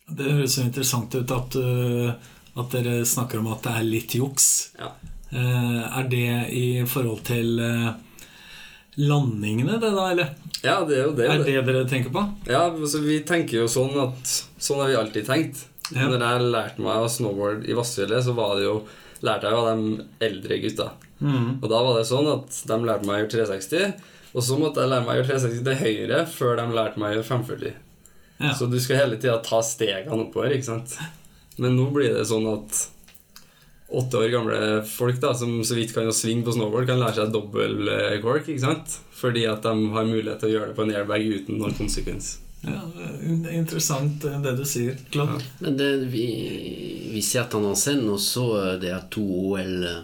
Det 0.08 0.30
høres 0.30 0.54
så 0.58 0.64
interessant 0.64 1.14
ut 1.14 1.30
at, 1.30 1.56
uh, 1.56 2.14
at 2.54 2.74
dere 2.74 3.02
snakker 3.08 3.40
om 3.40 3.50
at 3.54 3.64
det 3.66 3.74
er 3.74 3.86
litt 3.88 4.14
juks. 4.14 4.48
Ja. 4.78 4.92
Eh, 5.34 5.80
er 5.98 6.08
det 6.10 6.26
i 6.54 6.66
forhold 6.86 7.24
til 7.26 7.58
eh, 7.58 7.92
landingene, 9.02 9.78
det 9.82 9.90
da, 9.96 10.08
eller? 10.12 10.34
ja, 10.62 10.80
det 10.86 10.98
er 10.98 11.06
jo 11.08 11.14
det. 11.18 11.28
Er 11.28 11.42
det. 11.42 11.46
det 11.50 11.62
dere 11.72 11.86
tenker 11.90 12.14
på? 12.14 12.24
Ja, 12.48 12.66
altså 12.70 13.02
Vi 13.04 13.18
tenker 13.26 13.64
jo 13.64 13.70
sånn 13.70 13.96
at 14.00 14.34
Sånn 14.62 14.80
har 14.80 14.92
vi 14.92 15.00
alltid 15.00 15.26
tenkt. 15.28 15.64
Ja. 15.92 16.06
Når 16.08 16.22
jeg 16.22 16.52
lærte 16.54 16.84
meg 16.84 17.02
å 17.04 17.10
snowboard 17.12 17.66
i 17.68 17.74
Vassfjellet, 17.76 18.24
så 18.24 18.32
var 18.36 18.54
det 18.56 18.64
jo 18.64 18.76
lærte 19.24 19.48
jeg 19.48 19.56
jo 19.56 19.64
av 19.64 19.80
de 19.82 20.06
eldre 20.24 20.58
gutta. 20.62 20.86
Mm. 21.20 21.48
Og 21.60 21.66
da 21.68 21.80
var 21.84 21.98
det 21.98 22.06
sånn 22.08 22.28
at 22.30 22.60
de 22.68 22.78
lærte 22.84 23.08
meg 23.08 23.16
å 23.16 23.20
gjøre 23.22 23.32
360, 23.34 24.06
og 24.34 24.46
så 24.46 24.56
måtte 24.58 24.82
jeg 24.82 24.90
lære 24.90 25.06
meg 25.06 25.12
å 25.12 25.18
gjøre 25.20 25.28
360 25.34 25.66
til 25.66 25.82
høyre 25.82 26.22
før 26.30 26.56
de 26.58 26.64
lærte 26.78 27.00
meg 27.02 27.10
å 27.10 27.18
gjøre 27.18 27.28
540. 27.28 27.76
Ja. 28.40 28.54
Så 28.58 28.68
du 28.70 28.78
skal 28.82 29.02
hele 29.02 29.18
tida 29.20 29.36
ta 29.44 29.60
stegene 29.64 30.24
oppover, 30.24 30.56
ikke 30.56 30.70
sant. 30.70 30.96
Men 31.62 31.76
nå 31.78 31.88
blir 31.94 32.16
det 32.16 32.26
sånn 32.28 32.46
at 32.50 32.80
åtte 33.94 34.18
år 34.18 34.30
gamle 34.32 34.60
folk 34.88 35.20
da, 35.22 35.34
som 35.38 35.60
så 35.66 35.76
vidt 35.78 35.92
kan 35.94 36.08
svinge 36.14 36.46
på 36.46 36.54
snowboard, 36.56 36.88
kan 36.88 36.98
lære 37.02 37.20
seg 37.20 37.34
dobbel 37.34 37.88
eh, 37.92 38.16
cork, 38.24 38.48
ikke 38.48 38.64
sant? 38.64 38.96
Fordi 39.14 39.44
at 39.46 39.62
de 39.66 39.90
har 39.94 40.08
mulighet 40.08 40.40
til 40.42 40.50
å 40.50 40.54
gjøre 40.56 40.72
det 40.72 40.78
på 40.78 40.86
en 40.86 40.94
airbag 40.96 41.28
uten 41.30 41.60
noen 41.60 41.76
konsekvens. 41.78 42.38
Ja, 42.64 42.80
det 42.96 43.50
er 43.50 43.58
interessant 43.58 44.24
eh, 44.24 44.40
det 44.44 44.54
du 44.58 44.64
sier, 44.68 44.96
Claude. 45.12 45.38
Men 45.60 45.78
det, 45.78 45.90
vi, 46.12 46.26
vi 47.12 47.22
ser 47.24 47.46
tendensen 47.52 48.06
også 48.08 48.44
eh, 48.62 48.70
Det 48.82 48.92
er 48.94 49.06
to 49.12 49.24
OL 49.52 49.88
eh, 49.90 50.00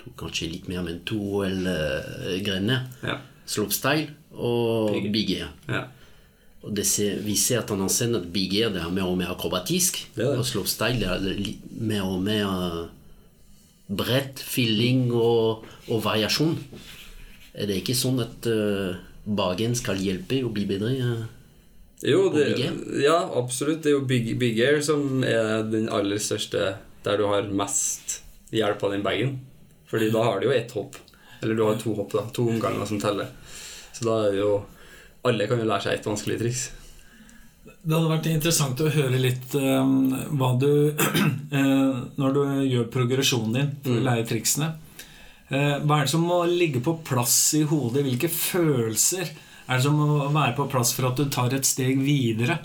to, 0.00 0.12
Kanskje 0.18 0.50
litt 0.50 0.68
mer, 0.70 0.82
men 0.86 1.00
to 1.06 1.18
OL-grener. 1.40 2.88
Ja. 3.06 3.20
Slopestyle 3.46 4.10
og 4.36 4.96
air. 4.98 5.46
ja. 5.70 5.84
Ser, 6.82 7.20
vi 7.22 7.36
ser 7.38 7.62
tendensen 7.62 8.16
at 8.18 8.26
big 8.34 8.56
air 8.58 8.72
det 8.74 8.80
er 8.82 8.90
mer 8.90 9.06
og 9.06 9.18
mer 9.20 9.30
akrobatisk. 9.36 10.00
Ja. 10.18 10.32
Og 10.34 10.46
slopestyle 10.48 11.06
er 11.06 11.40
mer 11.78 12.08
og 12.08 12.24
mer 12.26 12.46
eh, 12.50 12.80
bredt, 13.86 14.42
filling 14.42 15.12
og, 15.14 15.66
og 15.86 16.02
variasjon. 16.04 16.56
Er 17.54 17.70
det 17.70 17.80
ikke 17.80 17.94
sånn 17.96 18.18
at 18.20 18.48
uh, 18.50 18.98
Bagen 19.24 19.72
skal 19.78 20.02
hjelpe 20.02 20.42
å 20.44 20.50
bli 20.52 20.66
bedre? 20.68 20.90
Uh, 20.98 21.24
Jo, 22.04 22.26
det, 22.34 22.50
ja, 23.00 23.16
absolutt. 23.38 23.80
Det 23.82 23.92
er 23.92 23.96
jo 23.96 24.04
Big, 24.04 24.34
big 24.38 24.58
Air 24.60 24.82
som 24.84 25.22
er 25.24 25.64
den 25.70 25.88
aller 25.88 26.20
største 26.20 26.74
der 27.06 27.16
du 27.16 27.24
har 27.30 27.48
mest 27.48 28.18
hjelp 28.52 28.82
av 28.84 28.92
den 28.92 29.04
bagen. 29.06 29.38
Fordi 29.88 30.10
da 30.12 30.24
har 30.26 30.42
du 30.42 30.48
jo 30.48 30.54
ett 30.54 30.74
hopp. 30.76 30.98
Eller 31.40 31.54
du 31.54 31.62
har 31.64 31.78
to 31.80 31.94
hopp, 31.96 32.12
da. 32.12 32.26
To 32.36 32.48
omganger 32.50 32.88
som 32.90 33.00
teller. 33.00 33.30
Så 33.94 34.04
da 34.04 34.18
er 34.26 34.34
det 34.34 34.42
jo 34.42 34.52
Alle 35.26 35.46
kan 35.48 35.62
jo 35.62 35.68
lære 35.68 35.86
seg 35.86 35.98
et 35.98 36.08
vanskelig 36.08 36.40
triks. 36.42 36.66
Det 37.86 37.94
hadde 37.94 38.10
vært 38.10 38.28
interessant 38.30 38.80
å 38.82 38.90
høre 38.90 39.18
litt 39.22 39.54
um, 39.54 40.10
hva 40.38 40.52
du 40.58 40.70
uh, 40.90 41.98
Når 42.20 42.34
du 42.34 42.40
gjør 42.66 42.88
progresjonen 42.90 43.54
din 43.54 43.72
for 43.84 43.98
å 43.98 44.04
lære 44.08 44.26
triksene 44.26 44.72
uh, 45.52 45.76
Hva 45.82 46.00
er 46.00 46.06
det 46.08 46.12
som 46.12 46.26
må 46.26 46.40
ligge 46.50 46.82
på 46.82 46.96
plass 47.06 47.36
i 47.58 47.62
hodet? 47.66 48.02
Hvilke 48.06 48.30
følelser 48.32 49.30
er 49.30 49.78
det 49.78 49.84
som 49.86 49.98
må 49.98 50.26
være 50.34 50.56
på 50.58 50.66
plass 50.70 50.92
for 50.94 51.10
at 51.10 51.18
du 51.18 51.30
tar 51.30 51.54
et 51.54 51.66
steg 51.66 52.02
videre? 52.02 52.58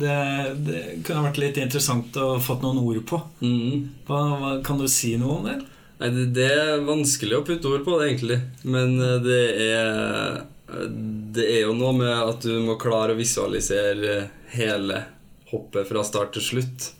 Det, 0.00 0.16
det 0.64 0.80
kunne 1.04 1.26
vært 1.26 1.40
litt 1.40 1.60
interessant 1.60 2.16
å 2.20 2.38
fått 2.40 2.62
noen 2.64 2.80
ord 2.80 3.00
på. 3.08 3.20
Hva, 4.08 4.20
hva, 4.40 4.52
kan 4.64 4.80
du 4.80 4.86
si 4.88 5.14
noe 5.20 5.38
om 5.38 5.48
det? 5.48 5.56
Nei, 6.00 6.10
det, 6.14 6.26
det 6.36 6.48
er 6.48 6.84
vanskelig 6.86 7.36
å 7.36 7.44
putte 7.44 7.68
ord 7.68 7.84
på 7.84 7.98
det, 8.00 8.08
egentlig. 8.08 8.38
Men 8.64 8.96
eh, 9.04 9.18
det 9.24 9.42
er 9.66 10.38
Det 10.70 11.46
er 11.46 11.64
jo 11.64 11.74
noe 11.74 11.94
med 11.96 12.12
at 12.14 12.44
du 12.46 12.60
må 12.62 12.76
klare 12.80 13.14
å 13.14 13.18
visualisere 13.18 14.28
hele 14.54 15.00
hoppet 15.50 15.88
fra 15.88 16.04
start 16.06 16.34
til 16.36 16.46
slutt. 16.46 16.90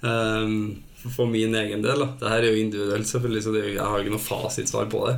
Um, 0.00 0.84
for 0.98 1.30
min 1.30 1.54
egen 1.58 1.82
del, 1.82 2.04
Dette 2.04 2.30
er 2.30 2.46
jo 2.46 2.58
individuelt, 2.58 3.08
selvfølgelig, 3.10 3.42
så 3.44 3.54
jeg 3.58 3.78
har 3.78 4.02
ikke 4.02 4.14
noe 4.14 4.22
fasitsvar 4.22 4.88
på 4.92 5.02
det. 5.08 5.16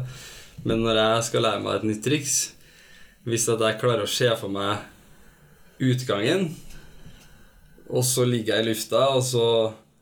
Men 0.69 0.83
når 0.85 1.01
jeg 1.01 1.29
skal 1.29 1.47
lære 1.47 1.63
meg 1.65 1.79
et 1.79 1.87
nytt 1.89 2.03
triks, 2.05 2.39
hvis 3.29 3.49
at 3.53 3.63
jeg 3.65 3.81
klarer 3.81 4.05
å 4.05 4.11
se 4.11 4.29
for 4.41 4.53
meg 4.53 4.85
utgangen, 5.81 6.51
og 7.91 8.05
så 8.07 8.27
ligger 8.29 8.59
jeg 8.59 8.65
i 8.65 8.69
lufta, 8.71 9.07
og 9.17 9.25
så, 9.27 9.47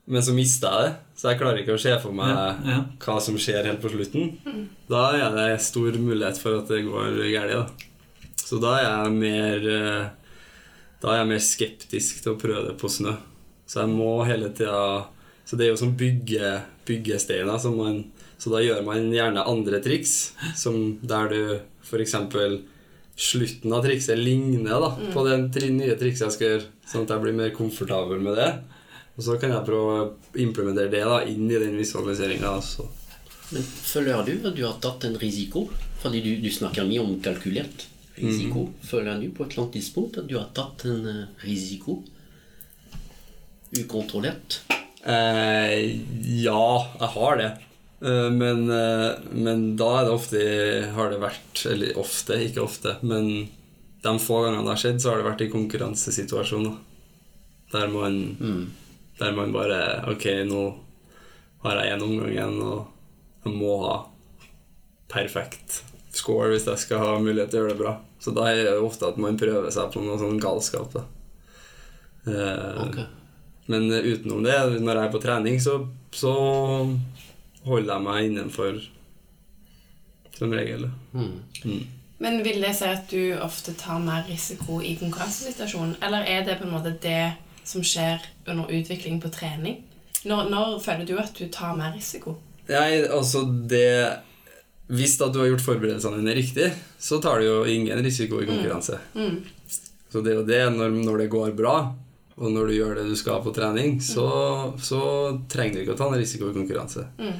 men 0.09 0.25
så 0.25 0.33
mister 0.37 0.73
jeg 0.73 0.89
det. 0.89 0.95
Så 1.19 1.29
jeg 1.31 1.39
klarer 1.41 1.61
ikke 1.63 1.75
å 1.77 1.81
se 1.83 1.93
for 2.03 2.15
meg 2.15 2.31
Ja, 2.31 2.45
ja. 2.65 2.77
hva 3.03 3.17
som 3.23 3.37
skjer 3.41 3.67
helt 3.67 3.83
på 3.83 3.91
slutten. 3.93 4.69
Da 4.89 5.09
er 5.19 5.35
det 5.35 5.49
stor 5.65 5.97
mulighet 5.99 6.39
for 6.41 6.61
at 6.61 6.71
det 6.71 6.85
går 6.87 7.19
galt. 7.35 7.85
Så 8.39 8.61
da 8.63 8.77
er 8.79 8.87
jeg 8.87 9.17
mer 9.19 9.67
eh, 9.75 10.07
Da 11.03 11.11
er 11.13 11.19
jeg 11.21 11.31
mer 11.33 11.43
skeptisk 11.45 12.23
til 12.25 12.33
å 12.33 12.39
prøve 12.41 12.71
det 12.71 12.77
på 12.81 12.89
snø. 12.91 13.13
Så 13.69 13.83
jeg 13.83 13.93
må 13.93 14.23
hele 14.25 14.49
tida 14.57 15.05
Så 15.45 15.59
det 15.59 15.67
er 15.67 15.73
jo 15.75 15.81
som 15.83 15.93
bygge, 15.99 16.55
byggesteiner. 16.89 17.59
Som 17.61 17.77
man, 17.83 18.01
så 18.39 18.55
da 18.55 18.63
gjør 18.65 18.81
man 18.87 19.11
gjerne 19.13 19.45
andre 19.51 19.83
triks, 19.85 20.33
som 20.57 20.99
der 21.03 21.29
du 21.35 21.41
f.eks. 21.85 22.15
Slutten 23.19 23.73
av 23.75 23.83
trikset 23.83 24.19
ligner 24.21 24.79
da, 24.79 24.93
på 25.13 25.25
det 25.27 25.71
nye 25.75 25.97
trikset 25.99 26.29
jeg 26.29 26.35
skal 26.37 26.53
gjøre, 26.53 26.67
sånn 26.87 27.07
at 27.09 27.15
jeg 27.17 27.23
blir 27.25 27.35
mer 27.41 27.51
komfortabel 27.57 28.21
med 28.23 28.37
det. 28.39 28.51
Og 29.19 29.25
så 29.27 29.35
kan 29.43 29.51
jeg 29.51 29.67
prøve 29.67 29.95
å 29.99 30.09
implementere 30.39 30.93
det 30.93 31.03
da 31.03 31.19
inn 31.27 31.51
i 31.51 31.59
den 31.59 31.75
visualiseringa. 31.79 32.55
Men 33.51 33.65
føler 33.67 34.23
du 34.23 34.35
at 34.47 34.55
du 34.55 34.63
har 34.63 34.79
tatt 34.83 35.09
en 35.09 35.19
risiko? 35.19 35.67
Fordi 35.99 36.21
du, 36.23 36.31
du 36.39 36.51
snakker 36.55 36.87
mye 36.87 37.03
om 37.03 37.17
kalkulert 37.25 37.89
risiko. 38.19 38.69
Føler 38.87 39.19
du 39.19 39.33
på 39.35 39.45
et 39.45 39.53
eller 39.53 39.65
annet 39.65 39.79
tidspunkt 39.81 40.21
at 40.23 40.29
du 40.31 40.37
har 40.39 40.51
tatt 40.55 40.87
en 40.87 41.07
eh, 41.11 41.25
risiko? 41.43 41.99
Ukontrollert? 43.75 44.61
Eh, 45.03 45.99
ja, 46.45 46.69
jeg 47.01 47.11
har 47.19 47.39
det. 47.43 47.51
Eh, 48.01 48.31
men, 48.31 48.65
eh, 48.71 49.19
men 49.35 49.69
da 49.79 49.89
er 49.99 50.07
det 50.07 50.15
ofte 50.15 50.41
Har 50.95 51.09
det 51.11 51.19
vært 51.19 51.63
Eller 51.67 51.97
ofte, 51.99 52.37
ikke 52.47 52.63
ofte, 52.63 52.93
men 53.03 53.49
de 53.99 54.13
få 54.23 54.45
gangene 54.45 54.63
det 54.63 54.77
har 54.77 54.79
skjedd, 54.85 55.01
så 55.03 55.11
har 55.11 55.19
det 55.19 55.27
vært 55.27 55.41
i 55.43 55.49
konkurransesituasjoner. 55.51 56.77
Der 57.73 57.89
man, 57.91 58.21
der 59.19 59.35
man 59.37 59.53
bare 59.55 60.05
Ok, 60.11 60.27
nå 60.47 60.63
har 61.65 61.81
jeg 61.83 61.97
én 61.97 62.05
omgang 62.07 62.31
igjen, 62.31 62.59
og 62.63 63.45
jeg 63.45 63.55
må 63.59 63.75
ha 63.83 63.97
perfekt 65.11 65.83
score 66.15 66.53
hvis 66.53 66.69
jeg 66.69 66.85
skal 66.85 67.03
ha 67.03 67.17
mulighet 67.23 67.51
til 67.53 67.61
å 67.61 67.63
gjøre 67.65 67.75
det 67.75 67.83
bra. 67.83 67.95
Så 68.23 68.35
da 68.35 68.49
er 68.51 68.65
det 68.65 68.77
ofte 68.83 69.09
at 69.11 69.19
man 69.21 69.39
prøver 69.39 69.71
seg 69.75 69.91
på 69.95 70.03
noe 70.05 70.19
sånn 70.21 70.41
galskap. 70.43 70.93
da. 70.95 71.05
Eh, 72.29 72.81
okay. 72.85 73.07
men 73.67 73.91
utenom 73.91 74.43
det, 74.45 74.57
når 74.83 74.95
jeg 74.95 75.05
er 75.05 75.13
på 75.15 75.23
trening, 75.23 75.61
så, 75.63 75.79
så 76.13 76.35
holder 77.67 77.95
jeg 77.95 78.07
meg 78.07 78.31
innenfor 78.31 78.81
som 80.39 80.55
regel. 80.55 80.89
Mm. 81.13 81.87
Men 82.19 82.41
vil 82.43 82.63
det 82.63 82.75
si 82.79 82.87
at 82.87 83.11
du 83.11 83.39
ofte 83.43 83.75
tar 83.79 84.01
mer 84.03 84.27
risiko 84.29 84.81
i 84.83 84.97
konkurransesituasjonen? 84.99 85.97
Eller 86.03 86.27
er 86.27 86.47
det 86.47 86.59
på 86.59 86.67
en 86.67 86.75
måte 86.75 86.95
det 87.03 87.23
som 87.69 87.85
skjer 87.85 88.25
under 88.49 88.73
utvikling 88.73 89.21
på 89.21 89.31
trening? 89.33 89.83
Når, 90.25 90.49
når 90.51 90.79
føler 90.83 91.07
du 91.07 91.15
at 91.21 91.37
du 91.37 91.47
tar 91.53 91.77
mer 91.79 91.93
risiko? 91.95 92.39
Nei, 92.69 93.05
altså 93.07 93.45
det 93.49 94.25
Hvis 94.93 95.17
da 95.21 95.29
du 95.33 95.39
har 95.41 95.51
gjort 95.51 95.65
forberedelsene 95.65 96.21
dine 96.21 96.35
riktig, 96.37 96.71
så 96.99 97.21
tar 97.21 97.41
du 97.41 97.47
jo 97.47 97.59
ingen 97.69 98.01
risiko 98.05 98.41
i 98.41 98.49
konkurranse. 98.49 98.97
Mm. 99.13 99.43
Så 100.09 100.23
det 100.25 100.33
er 100.33 100.39
jo 100.41 100.47
det 100.49 100.63
når, 100.73 100.97
når 101.05 101.23
det 101.23 101.33
går 101.35 101.53
bra, 101.57 101.75
og 102.39 102.55
når 102.55 102.71
du 102.71 102.75
gjør 102.79 102.95
det 102.97 103.05
du 103.11 103.17
skal 103.19 103.43
på 103.45 103.53
trening, 103.53 103.99
så, 104.01 104.29
så 104.81 105.03
trenger 105.53 105.77
du 105.77 105.83
ikke 105.83 105.97
å 105.99 106.01
ta 106.01 106.09
en 106.09 106.21
risiko 106.21 106.49
i 106.49 106.57
konkurranse. 106.57 107.05
Mm. 107.21 107.37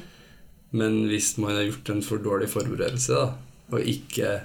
Men 0.77 0.99
hvis 1.09 1.31
man 1.41 1.55
har 1.57 1.65
gjort 1.65 1.89
en 1.95 2.05
for 2.05 2.21
dårlig 2.21 2.51
forberedelse, 2.53 3.17
da, 3.17 3.31
og 3.73 3.89
ikke 3.89 4.35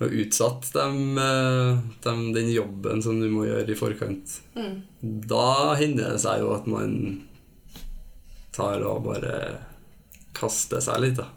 har 0.00 0.14
utsatt 0.22 0.70
dem, 0.74 1.18
eh, 1.18 1.78
dem, 2.04 2.22
den 2.36 2.48
jobben 2.52 3.02
som 3.04 3.20
du 3.20 3.28
må 3.32 3.44
gjøre 3.48 3.68
i 3.70 3.78
forkant, 3.78 4.38
Mm. 4.56 4.82
da 5.28 5.74
hender 5.80 6.12
det 6.14 6.20
seg 6.22 6.40
jo 6.40 6.54
at 6.56 6.66
man 6.66 6.94
tar 8.52 8.82
og 8.86 9.04
bare 9.06 9.34
kaster 10.36 10.80
seg 10.82 11.00
litt, 11.04 11.16
da. 11.20 11.28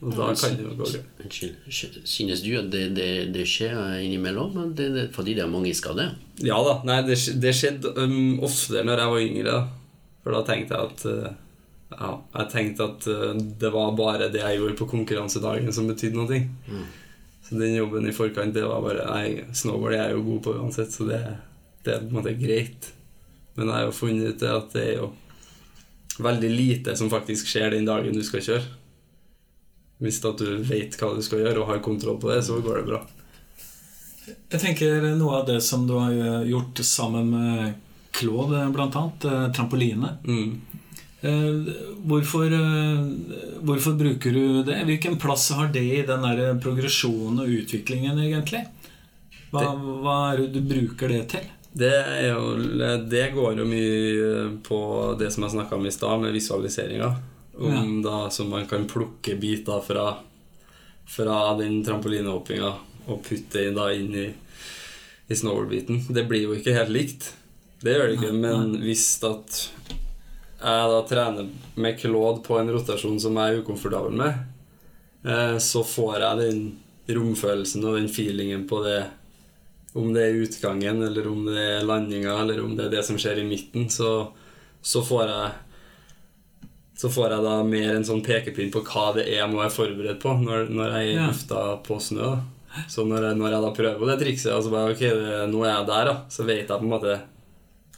Og 0.00 0.14
da 0.16 0.30
kan 0.32 0.54
det 0.56 0.64
jo 0.64 0.70
gå 0.72 0.86
galt. 0.86 1.08
Unnskyld. 1.20 1.96
Synes 2.08 2.40
du 2.40 2.52
at 2.56 2.70
det, 2.72 2.84
det, 2.96 3.08
det 3.34 3.42
skjer 3.44 3.74
eh, 3.76 4.04
innimellom? 4.06 4.54
Men 4.56 4.70
Det, 4.78 4.86
det, 4.94 5.02
fordi 5.12 5.34
det 5.36 5.42
er 5.44 5.50
mange 5.52 5.74
skader? 5.76 6.14
Ja 6.40 6.56
da. 6.64 6.78
Nei, 6.88 7.02
det, 7.04 7.18
det 7.42 7.52
skjedde 7.58 7.92
um, 8.00 8.38
oftere 8.46 8.86
når 8.88 9.02
jeg 9.02 9.12
var 9.12 9.24
yngre. 9.26 9.50
da. 9.52 10.14
For 10.24 10.32
da 10.32 10.40
tenkte 10.48 10.78
jeg 10.78 10.88
at 10.94 11.04
uh, 11.10 11.34
ja, 11.92 12.08
jeg 12.38 12.48
tenkte 12.54 12.86
at 12.88 13.04
eh, 13.12 13.42
det 13.60 13.68
var 13.74 13.92
bare 13.98 14.30
det 14.32 14.40
jeg 14.42 14.62
gjorde 14.62 14.78
på 14.80 14.88
konkurransedagen 14.94 15.68
som 15.76 15.86
betydde 15.92 16.18
noe. 16.22 16.40
Mm. 16.72 16.86
Så 17.46 17.54
den 17.54 17.76
jobben 17.76 18.08
i 18.08 18.14
forkant, 18.14 18.54
det 18.54 18.64
var 18.66 18.82
bare 18.82 19.04
Nei, 19.06 19.44
snowboard 19.54 19.94
er 19.94 20.08
jeg 20.08 20.16
jo 20.16 20.24
god 20.26 20.40
på 20.42 20.54
uansett, 20.58 20.90
så 20.90 21.06
det, 21.06 21.20
det 21.86 21.94
er 21.94 22.02
på 22.02 22.10
en 22.10 22.18
måte 22.18 22.34
greit. 22.40 22.88
Men 23.54 23.70
jeg 23.70 23.76
har 23.76 23.86
jo 23.86 23.94
funnet 23.94 24.32
ut 24.32 24.42
det 24.42 24.50
at 24.50 24.74
det 24.74 24.82
er 24.82 24.98
jo 24.98 25.12
veldig 26.26 26.50
lite 26.50 26.96
som 26.98 27.12
faktisk 27.12 27.48
skjer 27.48 27.76
den 27.76 27.86
dagen 27.86 28.16
du 28.16 28.24
skal 28.26 28.42
kjøre. 28.42 28.66
Hvis 30.02 30.18
at 30.28 30.42
du 30.42 30.58
vet 30.66 30.96
hva 31.00 31.14
du 31.16 31.22
skal 31.24 31.44
gjøre 31.44 31.62
og 31.62 31.70
har 31.70 31.84
kontroll 31.84 32.18
på 32.20 32.32
det, 32.32 32.42
så 32.44 32.58
går 32.60 32.80
det 32.80 32.88
bra. 32.90 33.00
Jeg 34.26 34.60
tenker 34.60 35.06
noe 35.16 35.40
av 35.40 35.46
det 35.48 35.60
som 35.62 35.86
du 35.86 35.94
har 35.96 36.44
gjort 36.44 36.82
sammen 36.84 37.30
med 37.30 37.82
Claude, 38.16 38.58
annet, 38.58 39.24
eh, 39.24 39.52
trampoline. 39.52 40.16
Mm. 40.26 40.75
Eh, 41.26 41.74
Hvorfor, 42.06 42.46
eh, 42.54 43.00
hvorfor 43.66 43.96
bruker 43.98 44.32
du 44.32 44.62
det? 44.62 44.76
Hvilken 44.86 45.16
plass 45.18 45.48
har 45.50 45.72
det 45.74 45.82
i 45.82 46.02
den 46.06 46.22
der 46.22 46.54
progresjonen 46.62 47.40
og 47.42 47.50
utviklingen, 47.50 48.20
egentlig? 48.22 48.62
Hva, 49.50 49.64
hva 49.74 50.16
er 50.30 50.44
det 50.44 50.52
du 50.54 50.60
bruker 50.70 51.10
det 51.10 51.24
til? 51.32 51.48
Det, 51.76 51.92
er 51.92 52.28
jo, 52.30 52.54
det 53.10 53.24
går 53.34 53.58
jo 53.60 53.66
mye 53.68 54.28
på 54.64 54.78
det 55.18 55.32
som 55.34 55.44
jeg 55.44 55.56
snakka 55.56 55.76
om 55.76 55.88
i 55.88 55.92
stad, 55.92 56.22
med 56.22 56.36
visualiseringa. 56.36 57.10
Om 57.58 57.98
da 58.04 58.28
som 58.30 58.52
man 58.52 58.68
kan 58.70 58.86
plukke 58.88 59.34
biter 59.40 59.82
fra, 59.84 60.06
fra 61.08 61.40
den 61.58 61.80
trampolinehoppinga 61.84 62.70
og 63.06 63.22
putte 63.26 63.66
da 63.74 63.90
inn 63.96 64.14
i, 64.14 64.26
i 65.26 65.36
snowboard-biten. 65.36 66.04
Det 66.12 66.26
blir 66.28 66.46
jo 66.46 66.56
ikke 66.56 66.74
helt 66.76 66.94
likt. 66.94 67.32
Det 67.82 67.96
gjør 67.96 68.08
det 68.08 68.18
ikke, 68.20 68.32
men 68.40 68.78
hvis 68.84 69.08
at 69.26 69.60
jeg 70.56 70.90
da 70.92 71.02
trener 71.08 71.50
med 71.74 72.00
Claude 72.00 72.42
på 72.46 72.56
en 72.58 72.72
rotasjon 72.72 73.20
som 73.20 73.36
jeg 73.36 73.52
er 73.52 73.62
ukomfortabel 73.62 74.16
med, 74.16 74.40
eh, 75.26 75.58
så 75.62 75.84
får 75.84 76.18
jeg 76.22 76.42
den 76.42 76.64
romfølelsen 77.16 77.84
og 77.84 77.98
den 78.00 78.08
feelingen 78.10 78.66
på 78.68 78.80
det 78.86 78.98
om 79.96 80.10
det 80.12 80.26
er 80.26 80.42
utgangen, 80.44 81.02
eller 81.02 81.28
om 81.28 81.46
det 81.48 81.60
er 81.60 81.86
landinga, 81.88 82.34
eller 82.42 82.60
om 82.64 82.74
det 82.76 82.88
er 82.88 82.98
det 82.98 83.04
som 83.06 83.16
skjer 83.20 83.40
i 83.40 83.46
midten, 83.48 83.86
så, 83.88 84.26
så 84.84 85.00
får 85.04 85.22
jeg 85.30 85.54
så 86.96 87.08
får 87.12 87.32
jeg 87.32 87.44
da 87.44 87.54
mer 87.68 87.94
en 87.94 88.04
sånn 88.08 88.22
pekepinn 88.24 88.70
på 88.72 88.80
hva 88.88 89.10
det 89.16 89.26
er 89.26 89.42
jeg 89.42 89.52
må 89.52 89.60
være 89.60 89.74
forberedt 89.74 90.20
på 90.22 90.32
når, 90.40 90.70
når 90.72 90.94
jeg 90.94 91.08
er 91.08 91.10
i 91.10 91.26
lufta 91.26 91.64
på 91.84 91.98
snø. 92.00 92.30
da. 92.32 92.84
Så 92.92 93.04
når 93.08 93.28
jeg, 93.28 93.36
når 93.40 93.52
jeg 93.52 93.64
da 93.64 93.72
prøver 93.76 93.98
på 94.00 94.08
det 94.08 94.18
trikset, 94.20 94.52
og 94.52 94.64
så 94.64 94.72
bare, 94.72 94.94
ok, 94.94 95.02
det, 95.04 95.40
nå 95.52 95.64
er 95.64 95.72
jeg 95.74 95.88
der, 95.90 96.10
da, 96.10 96.14
så 96.32 96.46
vet 96.48 96.62
jeg 96.62 96.72
på 96.72 96.86
en 96.86 96.92
måte 96.92 97.18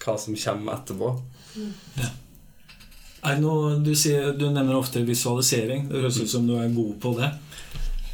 hva 0.02 0.16
som 0.18 0.38
kommer 0.38 0.78
etterpå. 0.80 1.12
Er 1.98 2.08
det 2.08 2.27
noe, 3.40 3.76
du, 3.82 3.92
sier, 3.98 4.32
du 4.38 4.46
nevner 4.50 4.76
ofte 4.78 5.02
visualisering. 5.06 5.88
Det 5.88 6.02
høres 6.02 6.20
ut 6.22 6.30
som 6.30 6.46
du 6.46 6.54
er 6.58 6.70
god 6.74 6.94
på 7.02 7.14
det. 7.18 7.32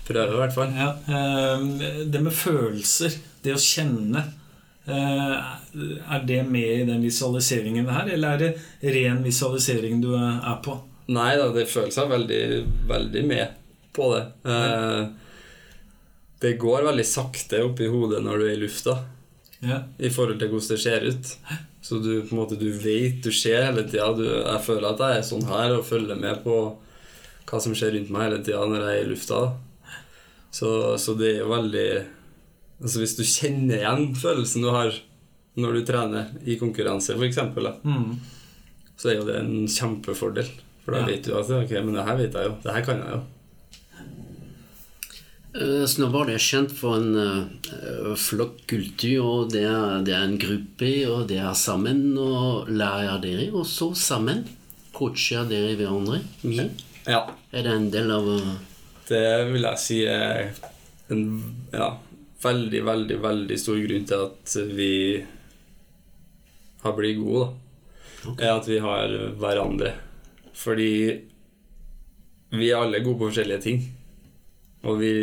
Prøver 0.08 0.32
i 0.34 0.40
hvert 0.42 0.56
fall. 0.56 0.72
Ja, 0.76 0.90
eh, 1.08 1.68
det 2.12 2.22
med 2.24 2.36
følelser, 2.36 3.14
det 3.44 3.54
å 3.56 3.60
kjenne 3.60 4.20
eh, 4.88 5.36
Er 6.12 6.26
det 6.28 6.42
med 6.48 6.82
i 6.82 6.88
den 6.88 7.04
visualiseringen 7.04 7.88
her, 7.88 8.10
eller 8.16 8.34
er 8.34 8.42
det 8.42 8.94
ren 8.96 9.22
visualisering 9.24 10.02
du 10.04 10.10
er 10.18 10.58
på? 10.64 10.76
Nei 11.14 11.34
da, 11.40 11.50
det 11.52 11.66
føles 11.68 11.96
jeg 11.96 12.12
veldig, 12.12 12.44
veldig 12.88 13.24
med 13.28 13.56
på 13.96 14.10
det. 14.12 14.24
Eh, 14.48 15.02
det 16.44 16.56
går 16.60 16.84
veldig 16.90 17.06
sakte 17.08 17.62
oppi 17.64 17.88
hodet 17.88 18.20
når 18.24 18.40
du 18.40 18.48
er 18.48 18.56
i 18.56 18.62
lufta. 18.64 18.98
Ja. 19.64 19.78
i 19.96 20.10
forhold 20.12 20.36
til 20.40 20.50
hvordan 20.52 20.74
det 20.74 20.80
ser 20.82 21.06
ut. 21.08 21.30
Så 21.84 21.98
du 22.00 22.10
på 22.24 22.32
en 22.32 22.38
måte 22.40 22.56
du 22.56 22.70
vet, 22.80 23.18
du 23.24 23.28
ser 23.34 23.66
hele 23.66 23.82
tida. 23.84 24.06
Jeg 24.16 24.60
føler 24.64 24.86
at 24.94 25.02
jeg 25.04 25.18
er 25.20 25.26
sånn 25.28 25.44
her 25.50 25.74
og 25.76 25.84
følger 25.84 26.16
med 26.16 26.40
på 26.46 26.54
hva 27.44 27.58
som 27.60 27.74
skjer 27.76 27.92
rundt 27.98 28.12
meg 28.14 28.24
hele 28.30 28.38
tida 28.46 28.62
når 28.64 28.86
jeg 28.86 29.00
er 29.00 29.04
i 29.04 29.10
lufta. 29.10 29.40
Så, 30.54 30.70
så 31.02 31.14
det 31.18 31.32
er 31.34 31.40
jo 31.42 31.50
veldig 31.50 31.88
Altså 32.84 33.00
Hvis 33.00 33.14
du 33.18 33.22
kjenner 33.26 33.78
igjen 33.82 34.08
følelsen 34.18 34.64
du 34.64 34.70
har 34.74 34.90
når 35.60 35.76
du 35.76 35.84
trener 35.86 36.32
i 36.50 36.56
konkurranse, 36.58 37.14
f.eks., 37.14 37.36
Mm. 37.86 38.16
så 38.98 39.10
er 39.12 39.14
jo 39.20 39.26
det 39.28 39.36
en 39.38 39.68
kjempefordel. 39.70 40.48
For 40.84 40.92
da 40.96 41.04
Ja. 41.04 41.06
vet 41.12 41.22
du 41.28 41.36
at 41.38 41.50
ok, 41.54 41.70
men 41.84 41.94
det 41.94 42.04
her 42.08 42.16
vet 42.18 42.34
jeg 42.34 42.48
jo. 42.48 42.56
Det 42.64 42.72
her 42.74 42.82
kan 42.88 42.98
jeg 42.98 43.12
jo. 43.14 43.20
Eh, 45.54 45.84
Snowboard 45.86 46.32
er 46.34 46.42
kjent 46.42 46.72
for 46.74 46.98
en 46.98 47.14
uh, 47.14 48.14
flokkkultur, 48.18 49.20
og 49.22 49.52
det 49.52 49.62
er, 49.68 50.00
det 50.02 50.14
er 50.16 50.24
en 50.26 50.38
gruppe, 50.40 50.90
og 51.06 51.28
det 51.30 51.38
er 51.38 51.54
sammen, 51.54 52.16
og 52.18 52.72
lærer 52.74 53.20
dere 53.22 53.52
også 53.54 53.92
sammen? 53.98 54.42
Coacher 54.94 55.46
dere 55.46 55.76
hverandre 55.78 56.24
mye? 56.42 56.66
Ja. 57.06 57.22
Er 57.54 57.66
det 57.66 57.70
en 57.70 57.86
del 57.94 58.10
av 58.14 58.26
uh... 58.26 58.50
Det 59.06 59.22
vil 59.52 59.66
jeg 59.68 59.82
si 59.84 60.00
er 60.10 60.50
en 61.12 61.24
ja, 61.70 61.92
veldig, 62.42 62.82
veldig, 62.90 63.22
veldig 63.22 63.58
stor 63.60 63.78
grunn 63.84 64.06
til 64.10 64.26
at 64.26 64.58
vi 64.74 64.92
har 66.82 66.98
blitt 66.98 67.20
gode, 67.20 67.44
da. 67.44 67.60
Ok. 68.24 68.40
Er 68.40 68.54
at 68.56 68.70
vi 68.72 68.80
har 68.82 69.18
hverandre. 69.38 69.92
Fordi 70.56 70.94
vi 72.54 72.70
er 72.72 72.80
alle 72.80 73.04
gode 73.04 73.20
på 73.20 73.28
forskjellige 73.28 73.62
ting. 73.62 73.84
Og 74.84 75.00
vi 75.00 75.14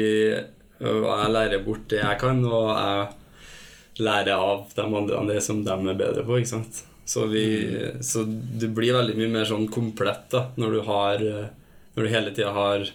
og 0.81 1.03
jeg 1.05 1.33
lærer 1.35 1.65
bort 1.65 1.83
det 1.91 1.99
jeg 2.01 2.17
kan, 2.21 2.39
og 2.41 2.69
jeg 2.73 4.01
lærer 4.01 4.33
av 4.33 4.71
de 4.73 4.85
andre 4.85 5.25
det 5.29 5.41
som 5.45 5.61
de 5.65 5.73
er 5.75 5.99
bedre 5.99 6.23
på. 6.25 6.39
ikke 6.39 6.53
sant? 6.55 6.81
Så, 7.05 7.25
vi, 7.29 7.43
så 8.05 8.23
du 8.25 8.67
blir 8.71 8.95
veldig 8.95 9.17
mye 9.17 9.33
mer 9.33 9.49
sånn 9.49 9.67
komplett 9.73 10.29
da, 10.33 10.47
når 10.57 10.73
du, 10.73 10.79
har, 10.87 11.25
når 11.95 12.07
du 12.07 12.13
hele 12.13 12.33
tida 12.33 12.53
har 12.55 12.87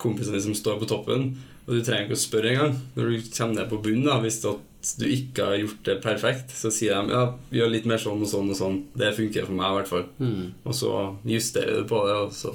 kompisene 0.00 0.40
som 0.40 0.56
står 0.56 0.78
på 0.80 0.88
toppen. 0.88 1.32
Og 1.64 1.76
du 1.76 1.82
trenger 1.84 2.08
ikke 2.08 2.18
å 2.18 2.22
spørre 2.22 2.52
engang. 2.52 2.78
Når 2.96 3.10
du 3.10 3.28
kommer 3.34 3.58
ned 3.58 3.70
på 3.72 3.80
bunnen, 3.84 4.08
da, 4.08 4.18
hvis 4.24 4.40
at 4.44 4.62
du 4.98 5.04
ikke 5.08 5.46
har 5.48 5.56
gjort 5.60 5.86
det 5.88 5.94
perfekt, 6.04 6.52
så 6.56 6.70
sier 6.74 7.00
de 7.00 7.14
ja, 7.14 7.22
gjør 7.54 7.72
litt 7.72 7.86
mer 7.88 8.00
sånn 8.02 8.22
og 8.24 8.30
sånn 8.30 8.50
og 8.52 8.58
sånn. 8.58 8.78
Det 8.98 9.12
funker 9.16 9.46
for 9.48 9.56
meg 9.56 9.70
i 9.70 9.78
hvert 9.78 9.90
fall. 9.90 10.04
Mm. 10.20 10.50
Og 10.64 10.76
så 10.76 10.92
justerer 11.28 11.80
du 11.80 11.88
på 11.90 12.02
det, 12.08 12.18
Også. 12.24 12.54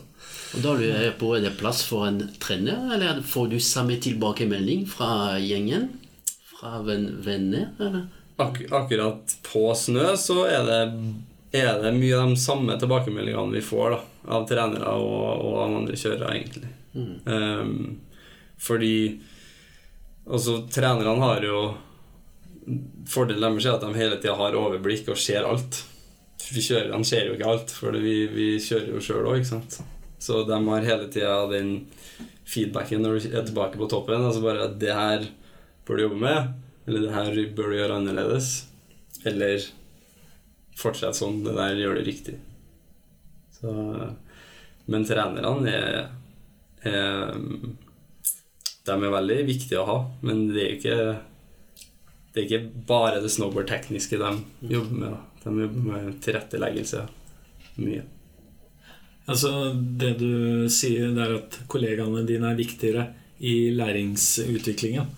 Og 0.57 0.63
da 0.65 0.75
lurer 0.75 1.05
jeg 1.07 1.15
på, 1.21 1.31
er 1.35 1.45
det 1.45 1.55
plass 1.59 1.81
for 1.87 2.07
en 2.07 2.21
trener, 2.41 2.89
eller 2.95 3.21
får 3.25 3.49
du 3.51 3.57
samme 3.63 3.97
tilbakemelding 4.01 4.85
fra 4.89 5.37
gjengen? 5.41 5.89
Fra 6.53 6.81
venn, 6.85 7.09
venner, 7.25 7.71
eller? 7.79 8.07
Ak 8.39 8.61
akkurat 8.71 9.35
på 9.43 9.65
snø 9.75 10.13
så 10.19 10.45
er 10.47 10.63
det, 10.67 10.81
er 11.59 11.81
det 11.83 11.91
mye 11.97 12.19
av 12.21 12.31
de 12.31 12.39
samme 12.39 12.77
tilbakemeldingene 12.79 13.57
vi 13.57 13.63
får 13.65 13.97
da, 13.97 14.03
av 14.37 14.45
trenere 14.47 14.93
og, 14.95 15.25
og 15.43 15.57
av 15.65 15.79
andre 15.81 15.99
kjørere, 15.99 16.35
egentlig. 16.37 16.71
Ehm, 17.25 17.99
fordi 18.59 19.19
altså, 20.25 20.61
trenerne 20.71 21.19
har 21.23 21.45
jo 21.45 21.61
Fordelen 23.09 23.55
deres 23.55 23.65
er 23.65 23.77
at 23.77 23.85
de 23.85 23.97
hele 23.97 24.17
tida 24.19 24.35
har 24.37 24.57
overblikk 24.57 25.09
og 25.13 25.17
ser 25.19 25.47
alt. 25.47 25.81
Vi 26.49 26.63
kjørerne 26.63 27.05
ser 27.07 27.27
jo 27.27 27.35
ikke 27.35 27.49
alt, 27.49 27.73
for 27.73 27.95
vi, 27.99 28.15
vi 28.31 28.49
kjører 28.63 28.93
jo 28.93 29.01
sjøl 29.03 29.27
òg, 29.29 29.39
ikke 29.39 29.51
sant. 29.51 29.79
Så 30.19 30.43
de 30.47 30.57
har 30.67 30.87
hele 30.87 31.07
tida 31.11 31.35
den 31.51 31.73
feedbacken 32.49 33.03
når 33.03 33.19
du 33.19 33.27
er 33.31 33.45
tilbake 33.47 33.79
på 33.79 33.89
toppen. 33.91 34.25
Altså 34.25 34.43
bare 34.43 34.67
at 34.67 34.79
'Det 34.79 34.93
her 34.93 35.27
bør 35.85 35.95
du 35.95 36.03
jobbe 36.03 36.19
med', 36.19 36.53
eller 36.87 37.01
'det 37.01 37.13
her 37.13 37.55
bør 37.55 37.69
du 37.69 37.77
gjøre 37.77 37.97
annerledes'. 37.99 38.65
Eller 39.25 39.59
'fortsett 40.75 41.15
sånn, 41.15 41.43
det 41.43 41.55
der 41.55 41.75
gjør 41.75 41.95
du 41.95 42.03
riktig'. 42.03 42.39
Så, 43.59 43.69
men 44.87 45.05
trenerne 45.05 45.69
er, 45.69 46.09
er 46.83 47.35
De 48.85 48.91
er 48.91 49.11
veldig 49.11 49.45
viktige 49.45 49.81
å 49.81 49.85
ha, 49.85 49.97
men 50.21 50.47
det 50.49 50.61
er 50.63 50.75
ikke 50.77 50.95
det 52.33 52.41
er 52.41 52.45
ikke 52.45 52.85
bare 52.89 53.21
det 53.23 53.31
snowboard-tekniske 53.33 54.19
de 54.21 54.31
jobber 54.69 54.95
med. 55.01 55.15
da. 55.15 55.21
De 55.43 55.63
jobber 55.63 55.85
med 55.93 56.19
tilretteleggelse 56.23 57.05
mye. 57.79 58.03
Altså, 59.29 59.51
det 59.75 60.15
du 60.19 60.65
sier, 60.73 61.11
det 61.13 61.25
er 61.25 61.35
at 61.37 61.57
kollegaene 61.69 62.25
dine 62.27 62.49
er 62.49 62.57
viktigere 62.57 63.07
i 63.45 63.69
læringsutviklingen. 63.77 65.09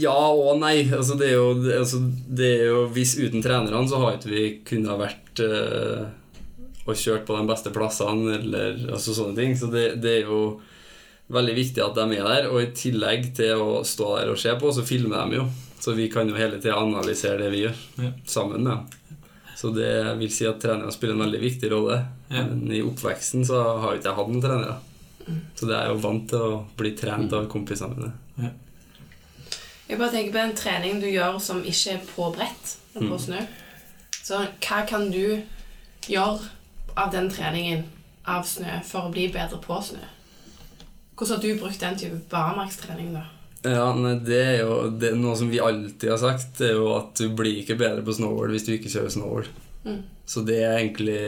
Ja 0.00 0.16
og 0.32 0.56
nei. 0.62 0.88
Altså, 0.88 1.16
det, 1.20 1.30
er 1.30 1.36
jo, 1.36 1.52
altså, 1.76 2.00
det 2.26 2.48
er 2.62 2.66
jo 2.70 2.86
Hvis 2.94 3.18
uten 3.20 3.42
trenerne 3.44 3.82
så 3.90 4.00
har 4.00 4.16
ikke 4.16 4.32
vi 4.32 4.44
kunnet 4.64 5.02
vært 5.02 5.42
eh, 5.44 6.06
og 6.88 6.96
kjørt 6.96 7.26
på 7.28 7.36
de 7.36 7.46
beste 7.50 7.72
plassene 7.74 8.38
eller 8.38 8.78
altså, 8.88 9.14
sånne 9.14 9.36
ting. 9.36 9.56
Så 9.58 9.70
det, 9.72 10.00
det 10.02 10.20
er 10.20 10.30
jo 10.30 10.60
veldig 11.30 11.56
viktig 11.58 11.84
at 11.84 11.98
de 11.98 12.18
er 12.18 12.30
der. 12.30 12.48
Og 12.50 12.62
i 12.62 12.70
tillegg 12.76 13.30
til 13.38 13.60
å 13.60 13.82
stå 13.86 14.14
der 14.18 14.32
og 14.32 14.40
se 14.40 14.54
på, 14.58 14.72
så 14.74 14.86
filmer 14.86 15.28
de 15.28 15.42
jo. 15.42 15.50
Så 15.80 15.94
vi 15.96 16.08
kan 16.12 16.28
jo 16.28 16.36
hele 16.36 16.58
tida 16.60 16.76
analysere 16.76 17.38
det 17.40 17.50
vi 17.54 17.62
gjør, 17.64 17.76
Ja. 18.04 18.10
sammen 18.26 18.62
med 18.62 18.72
dem. 18.72 19.16
Så 19.56 19.70
det 19.74 20.18
vil 20.18 20.30
si 20.32 20.46
at 20.46 20.60
trenere 20.60 20.92
spiller 20.92 21.14
en 21.14 21.20
veldig 21.24 21.40
viktig 21.40 21.70
rolle. 21.72 21.96
Ja. 22.30 22.42
Men 22.44 22.70
i 22.72 22.82
oppveksten 22.82 23.44
så 23.46 23.62
har 23.80 23.92
jo 23.94 23.98
ikke 24.00 24.08
jeg 24.10 24.16
hatt 24.16 24.28
noen 24.28 24.42
trenere. 24.44 24.76
Så 25.56 25.66
det 25.68 25.76
er 25.76 25.88
jo 25.88 25.98
vant 26.00 26.28
til 26.28 26.38
å 26.38 26.64
bli 26.76 26.92
trent 26.96 27.32
av 27.32 27.46
kompisene 27.48 27.96
mine. 27.96 28.12
Jeg 29.90 29.98
bare 29.98 30.10
tenker 30.10 30.32
på 30.32 30.38
en 30.38 30.54
trening 30.56 31.00
du 31.02 31.06
gjør 31.10 31.38
som 31.42 31.62
ikke 31.66 31.96
er 31.96 32.04
på 32.14 32.28
brett, 32.36 32.76
på 32.94 33.18
snø. 33.18 33.40
Så 34.22 34.44
hva 34.62 34.86
kan 34.86 35.10
du 35.10 35.42
gjøre 36.06 36.40
av 36.96 37.10
den 37.12 37.28
treningen 37.30 37.84
av 38.26 38.44
snø 38.46 38.80
for 38.86 39.08
å 39.08 39.12
bli 39.12 39.28
bedre 39.32 39.58
på 39.62 39.80
snø. 39.82 40.02
Hvordan 41.16 41.36
har 41.36 41.42
du 41.42 41.58
brukt 41.60 41.80
den 41.80 41.98
type 41.98 42.20
barmarkstrening, 42.30 43.12
da? 43.14 43.24
Ja, 43.62 43.90
nei, 43.92 44.14
det 44.24 44.38
er 44.40 44.58
jo 44.62 44.76
det 44.96 45.10
er 45.10 45.18
noe 45.20 45.36
som 45.36 45.50
vi 45.52 45.60
alltid 45.60 46.08
har 46.08 46.20
sagt, 46.22 46.54
det 46.58 46.70
er 46.70 46.78
jo 46.78 46.92
at 46.96 47.12
du 47.20 47.26
blir 47.36 47.60
ikke 47.60 47.76
bedre 47.80 48.04
på 48.06 48.14
snowboard 48.16 48.54
hvis 48.54 48.64
du 48.68 48.72
ikke 48.76 48.92
kjører 48.92 49.12
snowboard. 49.12 49.50
Mm. 49.84 49.98
Så 50.28 50.44
det 50.46 50.60
er 50.64 50.78
egentlig 50.78 51.22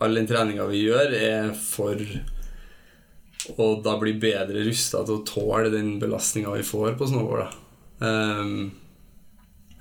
All 0.00 0.16
den 0.16 0.24
treninga 0.24 0.64
vi 0.70 0.78
gjør, 0.86 1.12
er 1.12 1.50
for 1.52 1.98
å 3.60 3.66
da 3.84 3.98
bli 4.00 4.14
bedre 4.20 4.62
rusta 4.64 5.02
til 5.04 5.18
å 5.18 5.24
tåle 5.28 5.72
den 5.74 5.98
belastninga 6.00 6.54
vi 6.54 6.64
får 6.64 6.94
på 6.96 7.08
snowboard. 7.10 7.52
Ehm, 8.00 8.70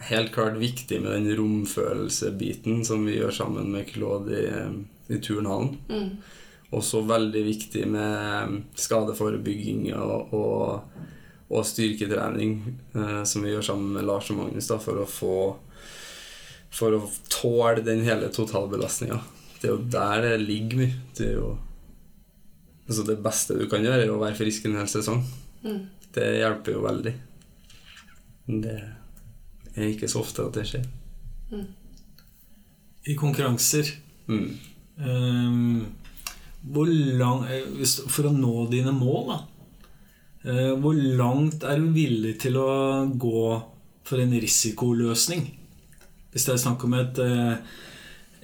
helt 0.09 0.33
klart 0.35 0.57
viktig 0.59 0.99
med 1.01 1.11
den 1.11 1.37
romfølelsebiten 1.39 2.83
som 2.85 3.05
vi 3.07 3.15
gjør 3.15 3.31
sammen 3.35 3.71
med 3.71 3.87
Claude 3.93 4.35
i, 4.35 4.51
i 5.15 5.21
turnhallen. 5.23 5.77
Mm. 5.87 6.09
Også 6.75 7.01
veldig 7.07 7.45
viktig 7.47 7.85
med 7.89 8.59
skadeforebygging 8.77 9.87
og, 9.97 10.35
og, 10.35 11.07
og 11.49 11.65
styrketrening, 11.65 12.59
eh, 12.93 13.23
som 13.25 13.41
vi 13.43 13.49
gjør 13.55 13.65
sammen 13.71 13.93
med 13.95 14.05
Lars 14.05 14.29
og 14.29 14.37
Magnus, 14.37 14.67
da, 14.69 14.77
for 14.81 15.01
å 15.01 15.07
få 15.09 15.35
For 16.69 16.93
å 16.93 16.99
tåle 17.33 17.81
den 17.81 18.03
hele 18.05 18.27
totalbelastninga. 18.29 19.15
Det 19.57 19.65
er 19.65 19.71
jo 19.71 19.85
der 19.89 20.21
det 20.21 20.35
ligger 20.43 20.77
mye. 20.77 20.93
Det 21.17 21.25
er 21.25 21.33
jo 21.39 21.57
Altså, 22.89 23.03
det 23.05 23.15
beste 23.21 23.57
du 23.57 23.67
kan 23.69 23.81
gjøre, 23.81 24.03
er 24.03 24.11
å 24.13 24.19
være 24.21 24.37
frisk 24.37 24.65
en 24.65 24.77
hel 24.77 24.87
sesong. 24.89 25.23
Mm. 25.63 25.87
Det 26.13 26.27
hjelper 26.39 26.73
jo 26.73 26.83
veldig. 26.85 27.13
Men 28.47 28.61
Det 28.61 28.77
er 29.75 29.89
ikke 29.91 30.09
så 30.09 30.21
ofte 30.21 30.45
at 30.45 30.53
det 30.57 30.65
skjer. 30.69 30.85
I 33.09 33.15
konkurranser 33.15 33.95
Mm. 34.29 34.57
um, 35.01 35.85
hvor 36.69 36.85
lang, 37.17 37.45
eh, 37.49 37.63
For 38.07 38.29
å 38.29 38.33
nå 38.33 38.69
dine 38.69 38.91
mål, 38.93 39.27
da 39.27 39.39
Hvor 40.43 40.95
langt 40.95 41.65
er 41.67 41.81
du 41.81 41.89
villig 41.91 42.37
til 42.39 42.55
å 42.61 42.69
gå 43.19 43.41
for 44.07 44.21
en 44.23 44.31
risikoløsning? 44.39 45.43
Hvis 46.31 46.45
det 46.47 46.53
er 46.53 46.61
snakk 46.61 46.83
om 46.85 46.93
et 46.95 47.19
eh, 47.23 47.57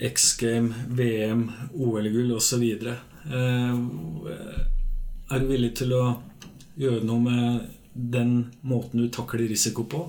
X 0.09 0.33
Game, 0.41 0.73
VM, 0.97 1.45
OL-gull 1.77 2.33
osv. 2.35 2.63
Eh, 2.65 3.77
er 5.31 5.39
du 5.39 5.47
villig 5.49 5.71
til 5.79 5.93
å 5.95 6.03
gjøre 6.75 7.05
noe 7.07 7.23
med 7.23 7.71
den 7.95 8.35
måten 8.67 9.05
du 9.05 9.07
takler 9.13 9.47
risiko 9.47 9.85
på, 9.87 10.03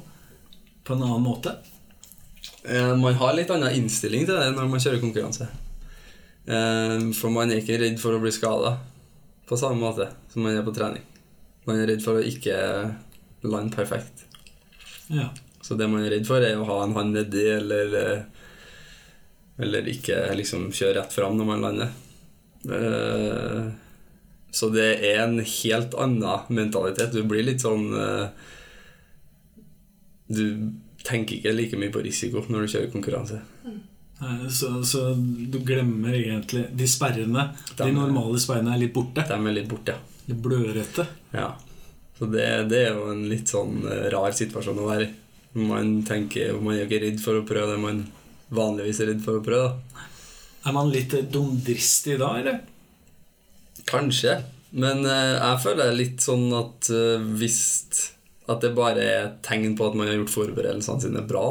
på 0.83 0.97
en 0.97 1.05
annen 1.07 1.23
måte? 1.23 1.55
Eh, 2.67 2.97
Man 2.99 3.15
har 3.21 3.37
litt 3.39 3.53
annen 3.55 3.77
innstilling 3.79 4.27
til 4.27 4.35
det 4.41 4.51
når 4.57 4.73
man 4.73 4.83
kjører 4.83 5.05
konkurranse. 5.05 5.47
Eh, 6.51 6.97
For 7.15 7.31
man 7.31 7.53
er 7.53 7.63
ikke 7.63 7.79
redd 7.85 8.01
for 8.03 8.17
å 8.17 8.23
bli 8.25 8.35
skada 8.35 8.79
på 9.47 9.61
samme 9.61 9.79
måte 9.79 10.11
som 10.33 10.43
man 10.43 10.57
er 10.59 10.67
på 10.67 10.75
trening. 10.75 11.05
Man 11.67 11.81
er 11.83 11.89
redd 11.91 12.03
for 12.05 12.19
å 12.21 12.25
ikke 12.27 12.57
lande 13.47 13.75
perfekt. 13.75 14.25
Ja. 15.11 15.29
Så 15.63 15.75
det 15.79 15.89
man 15.91 16.05
er 16.07 16.13
redd 16.15 16.27
for, 16.29 16.43
er 16.43 16.59
å 16.61 16.67
ha 16.69 16.81
en 16.85 16.95
hånd 16.95 17.15
nedi 17.17 17.43
eller 17.57 17.95
eh, 18.01 18.23
Eller 19.59 19.87
ikke 19.89 20.19
liksom 20.37 20.69
kjøre 20.77 21.01
rett 21.01 21.15
fram 21.17 21.39
når 21.39 21.47
man 21.49 21.63
lander. 21.65 21.91
Eh, 22.71 23.67
Så 24.57 24.71
det 24.73 24.87
er 25.05 25.23
en 25.25 25.39
helt 25.41 25.95
annen 26.01 26.47
mentalitet. 26.55 27.13
Du 27.13 27.23
blir 27.29 27.45
litt 27.45 27.61
sånn 27.65 27.91
eh, 27.93 28.29
Du 30.29 30.45
tenker 31.07 31.37
ikke 31.39 31.53
like 31.55 31.79
mye 31.79 31.93
på 31.95 32.03
risiko 32.05 32.43
når 32.51 32.65
du 32.67 32.73
kjører 32.75 32.93
konkurranse. 32.95 33.41
Nei, 34.21 34.49
Så, 34.51 34.71
så 34.89 35.11
du 35.15 35.59
glemmer 35.61 36.15
egentlig 36.17 36.65
De 36.75 36.87
sperrene, 36.89 37.51
de 37.77 37.85
de 37.85 37.93
normale 37.95 38.39
sperrene, 38.43 38.73
er 38.75 38.81
litt 38.87 38.95
borte. 38.97 39.27
De 39.29 39.37
er 39.37 39.57
litt 39.59 39.69
borte, 39.71 39.95
Litt 40.27 40.43
blødrette. 40.43 41.07
ja. 41.33 41.55
Så 42.19 42.25
det, 42.33 42.47
det 42.71 42.79
er 42.81 42.95
jo 42.97 43.11
en 43.13 43.27
litt 43.29 43.51
sånn 43.53 43.83
eh, 43.85 44.07
rar 44.15 44.33
situasjon 44.33 44.81
å 44.81 44.89
være 44.89 45.05
i. 45.05 45.13
Man 45.57 45.99
tenker 46.05 46.57
Man 46.61 46.75
er 46.75 46.83
jo 46.83 46.87
ikke 46.89 47.03
redd 47.05 47.21
for 47.21 47.41
å 47.41 47.47
prøve 47.49 47.75
det 47.75 47.83
man 47.83 48.03
vanligvis 48.57 49.01
er 49.03 49.11
redd 49.13 49.23
for 49.25 49.41
å 49.41 49.45
prøve. 49.45 49.75
da. 49.75 50.05
Er 50.69 50.77
man 50.77 50.93
litt 50.93 51.13
eh, 51.17 51.27
dumdristig 51.33 52.17
da, 52.23 52.33
eller? 52.41 52.63
Kanskje. 53.89 54.39
Men 54.77 55.05
eh, 55.05 55.37
jeg 55.37 55.63
føler 55.65 55.91
er 55.91 56.01
litt 56.01 56.25
sånn 56.25 56.49
at 56.57 56.91
hvis 57.39 57.61
At 58.47 58.63
det 58.63 58.77
bare 58.77 59.03
er 59.03 59.25
et 59.27 59.39
tegn 59.45 59.77
på 59.77 59.89
at 59.89 59.97
man 59.99 60.09
har 60.09 60.21
gjort 60.21 60.35
forberedelsene 60.39 61.03
sine 61.03 61.25
bra. 61.27 61.47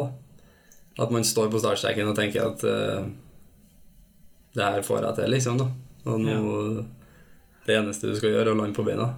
At 0.97 1.11
man 1.11 1.27
står 1.27 1.49
på 1.51 1.59
startstreken 1.59 2.07
og 2.07 2.15
tenker 2.15 2.45
at 2.47 2.61
uh, 2.63 3.03
Det 4.55 4.63
her 4.63 4.85
får 4.85 5.03
jeg 5.03 5.17
til, 5.17 5.33
liksom. 5.33 5.59
da 5.59 5.67
Og 6.07 6.21
nå 6.23 6.38
Det 7.65 7.75
eneste 7.75 8.12
du 8.12 8.15
skal 8.17 8.36
gjøre, 8.36 8.49
er 8.49 8.54
å 8.54 8.60
lande 8.60 8.78
på 8.78 8.86
beina. 8.86 9.10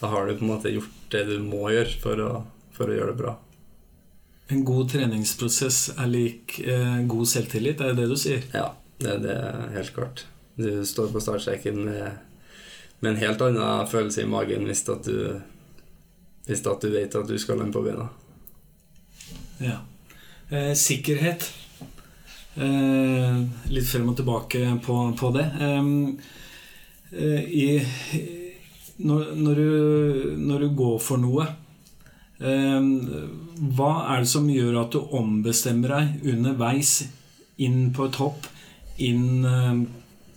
Da 0.00 0.10
har 0.10 0.26
du 0.26 0.34
på 0.36 0.44
en 0.44 0.50
måte 0.50 0.72
gjort 0.74 1.10
det 1.14 1.24
du 1.28 1.38
må 1.42 1.68
gjøre 1.70 1.98
for 2.02 2.22
å, 2.22 2.30
for 2.74 2.90
å 2.90 2.96
gjøre 2.96 3.14
det 3.14 3.20
bra. 3.22 3.36
En 4.52 4.64
god 4.66 4.90
treningsprosess 4.92 5.94
er 5.94 6.10
lik 6.10 6.58
eh, 6.60 6.98
god 7.08 7.28
selvtillit, 7.30 7.80
er 7.80 7.94
det 7.94 8.02
det 8.02 8.10
du 8.10 8.18
sier? 8.20 8.42
Ja, 8.52 8.72
det, 9.00 9.16
det 9.24 9.38
er 9.38 9.70
helt 9.78 9.94
klart. 9.96 10.26
Du 10.58 10.84
står 10.86 11.08
på 11.14 11.22
startstreken 11.22 11.80
med, 11.86 12.18
med 13.00 13.14
en 13.14 13.22
helt 13.22 13.42
annen 13.42 13.88
følelse 13.90 14.22
i 14.22 14.28
magen 14.30 14.68
hvis 14.68 14.84
at 14.92 15.08
du 15.08 15.40
Hvis 16.44 16.60
at 16.68 16.82
du 16.84 16.90
vet 16.92 17.14
at 17.16 17.28
du 17.28 17.38
skal 17.40 17.56
lande 17.56 17.72
på 17.72 17.80
beina. 17.86 18.10
Ja. 19.64 19.78
Eh, 20.50 20.74
sikkerhet. 20.76 21.46
Eh, 22.54 23.38
litt 23.72 23.88
frem 23.88 24.10
og 24.12 24.18
tilbake 24.18 24.66
på, 24.84 24.98
på 25.16 25.30
det. 25.32 25.46
Eh, 27.14 27.44
i, 27.46 27.66
når, 28.96 29.34
når, 29.38 29.60
du, 29.60 30.34
når 30.38 30.64
du 30.64 30.74
går 30.78 30.98
for 31.02 31.20
noe 31.22 31.46
Hva 32.44 33.92
er 34.10 34.24
det 34.24 34.28
som 34.28 34.48
gjør 34.50 34.80
at 34.82 34.92
du 34.92 35.14
ombestemmer 35.16 35.94
deg 35.94 36.26
underveis 36.34 36.96
inn 37.62 37.92
på 37.94 38.08
et 38.08 38.18
hopp, 38.18 38.48
inn 38.98 39.44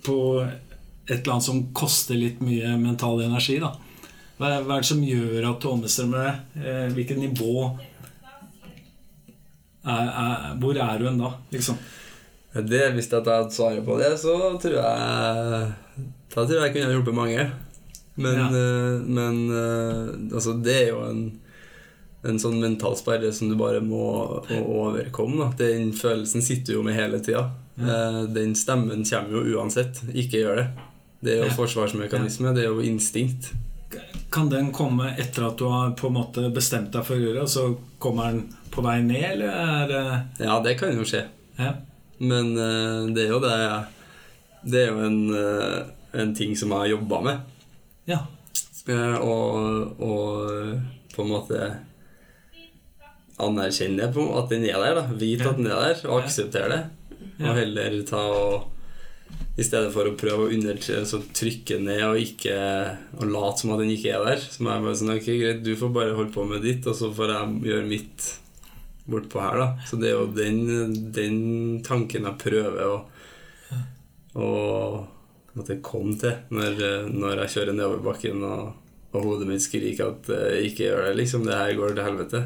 på 0.05 0.17
et 0.45 1.15
eller 1.17 1.33
annet 1.33 1.47
som 1.47 1.63
koster 1.75 2.19
litt 2.21 2.37
mye 2.45 2.75
mental 2.79 3.25
energi? 3.25 3.57
da 3.59 3.73
hva 4.37 4.51
er, 4.53 4.65
det 4.69 4.85
som 4.85 4.99
gjør 5.01 5.47
at 5.49 5.63
du 5.63 5.69
ombestemmer 5.71 6.27
deg? 6.27 6.41
Eh, 6.61 6.83
hvilket 6.93 7.17
nivå 7.17 7.53
er, 9.87 10.09
er, 10.11 10.43
Hvor 10.61 10.77
er 10.77 10.99
du 10.99 11.07
hen 11.07 11.17
da, 11.23 11.31
liksom? 11.53 11.79
Det, 12.53 12.83
hvis 12.93 13.09
jeg 13.09 13.25
hadde 13.25 13.53
svaret 13.53 13.85
på 13.85 13.97
det, 13.97 14.11
så 14.21 14.35
tror 14.61 14.77
jeg 14.77 16.05
Da 16.37 16.43
tror 16.45 16.59
jeg 16.61 16.67
jeg 16.69 16.75
kunne 16.77 16.93
hjulpet 16.93 17.17
mange. 17.17 17.47
Men, 18.17 18.37
Ja. 18.37 18.47
eh, 18.53 19.01
men 19.17 19.39
eh, 19.49 20.33
altså, 20.37 20.53
det 20.63 20.75
er 20.83 20.87
jo 20.91 20.99
en, 21.09 21.21
en 22.29 22.39
sånn 22.41 22.59
mental 22.61 22.95
sperre 22.97 23.31
som 23.33 23.49
du 23.51 23.55
bare 23.59 23.81
må 23.81 24.43
må 24.49 24.59
overkomme. 24.85 25.37
Da. 25.43 25.51
Den 25.65 25.91
følelsen 25.97 26.41
sitter 26.45 26.77
jo 26.77 26.83
med 26.85 26.95
hele 26.97 27.19
tida. 27.25 27.47
Ja. 27.77 28.25
Den 28.33 28.53
stemmen 28.57 29.03
kommer 29.05 29.37
jo 29.37 29.57
uansett. 29.59 30.01
Ikke 30.13 30.41
gjør 30.43 30.61
det. 30.63 30.67
Det 31.21 31.33
er 31.33 31.37
jo 31.43 31.49
Ja. 31.49 31.55
forsvarsmekanisme. 31.57 32.53
Det 32.55 32.63
er 32.65 32.69
jo 32.73 32.81
instinkt. 32.85 33.51
Kan 34.31 34.49
den 34.49 34.71
komme 34.75 35.13
etter 35.17 35.47
at 35.47 35.57
du 35.57 35.65
har 35.69 35.91
på 35.97 36.07
en 36.09 36.13
måte 36.17 36.49
bestemt 36.53 36.91
deg 36.91 37.05
for 37.05 37.15
å 37.15 37.21
gjøre 37.21 37.41
det, 37.45 37.49
så 37.49 37.77
kommer 37.99 38.31
den 38.33 38.41
på 38.71 38.83
vei 38.83 38.97
ned, 39.01 39.23
eller 39.37 39.47
er 39.47 39.87
det 39.87 40.45
Ja, 40.45 40.59
det 40.61 40.77
kan 40.79 40.93
jo 40.93 41.05
skje. 41.07 41.23
ja. 41.57 41.73
Men 42.19 42.57
eh, 42.57 43.13
det 43.13 43.25
er 43.25 43.29
jo 43.29 43.39
det 43.39 43.85
Det 44.65 44.81
er 44.83 44.91
jo 44.91 44.99
en, 45.05 45.19
eh, 45.33 45.85
en 46.17 46.33
ting 46.37 46.55
som 46.57 46.73
jeg 46.73 46.85
har 46.85 46.93
jobba 46.95 47.21
med. 47.25 47.53
ja. 48.09 48.23
Og, 48.87 49.99
og 49.99 51.09
på 51.11 51.23
en 51.25 51.31
måte 51.33 51.57
anerkjenne 53.43 54.07
på 54.15 54.23
at 54.39 54.53
den 54.53 54.63
er 54.69 54.79
der. 54.79 54.95
da 54.95 55.03
Vite 55.11 55.49
at 55.49 55.59
den 55.59 55.67
er 55.67 55.81
der, 55.89 56.01
og 56.07 56.23
akseptere 56.23 56.69
det. 56.71 56.79
Og 57.43 57.53
heller 57.57 57.97
ta 58.07 58.21
og 58.31 58.73
I 59.59 59.65
stedet 59.65 59.91
for 59.93 60.07
å 60.07 60.15
prøve 60.17 60.45
å 60.45 60.53
under, 60.53 60.79
så 60.79 61.19
trykke 61.35 61.79
ned 61.81 62.03
og 62.05 62.19
ikke 62.21 62.55
Og 63.17 63.25
late 63.29 63.61
som 63.61 63.73
at 63.73 63.81
den 63.81 63.91
ikke 63.93 64.13
er 64.15 64.25
der. 64.25 64.41
Så 64.41 64.63
må 64.63 64.71
jeg 64.71 64.85
bare 64.85 64.99
sånn 65.01 65.13
Ok, 65.17 65.29
greit, 65.41 65.61
du 65.65 65.73
får 65.77 65.93
bare 65.99 66.15
holde 66.17 66.33
på 66.33 66.45
med 66.47 66.63
ditt, 66.65 66.87
og 66.87 66.95
så 66.97 67.11
får 67.13 67.33
jeg 67.33 67.59
gjøre 67.73 67.89
mitt 67.91 68.31
bortpå 69.07 69.43
her, 69.43 69.59
da. 69.59 69.67
Så 69.89 69.99
det 69.99 70.09
er 70.11 70.17
jo 70.17 70.31
den, 70.35 70.95
den 71.15 71.37
tanken 71.85 72.27
jeg 72.29 72.41
prøver 72.41 72.87
å 72.87 72.97
å 74.37 74.47
måtte 75.57 75.79
kom 75.85 76.13
til 76.19 76.37
når, 76.53 77.09
når 77.11 77.43
jeg 77.43 77.53
kjører 77.55 77.75
nedover 77.75 78.05
bakken 78.11 78.45
og, 78.45 78.71
og 79.11 79.25
hodet 79.25 79.49
mitt 79.49 79.65
skriker 79.65 80.13
at 80.13 80.31
jeg 80.31 80.71
ikke 80.71 80.87
gjør 80.87 81.03
det, 81.07 81.17
liksom. 81.21 81.45
Det 81.47 81.57
her 81.57 81.75
går 81.77 81.97
til 81.97 82.07
helvete. 82.07 82.43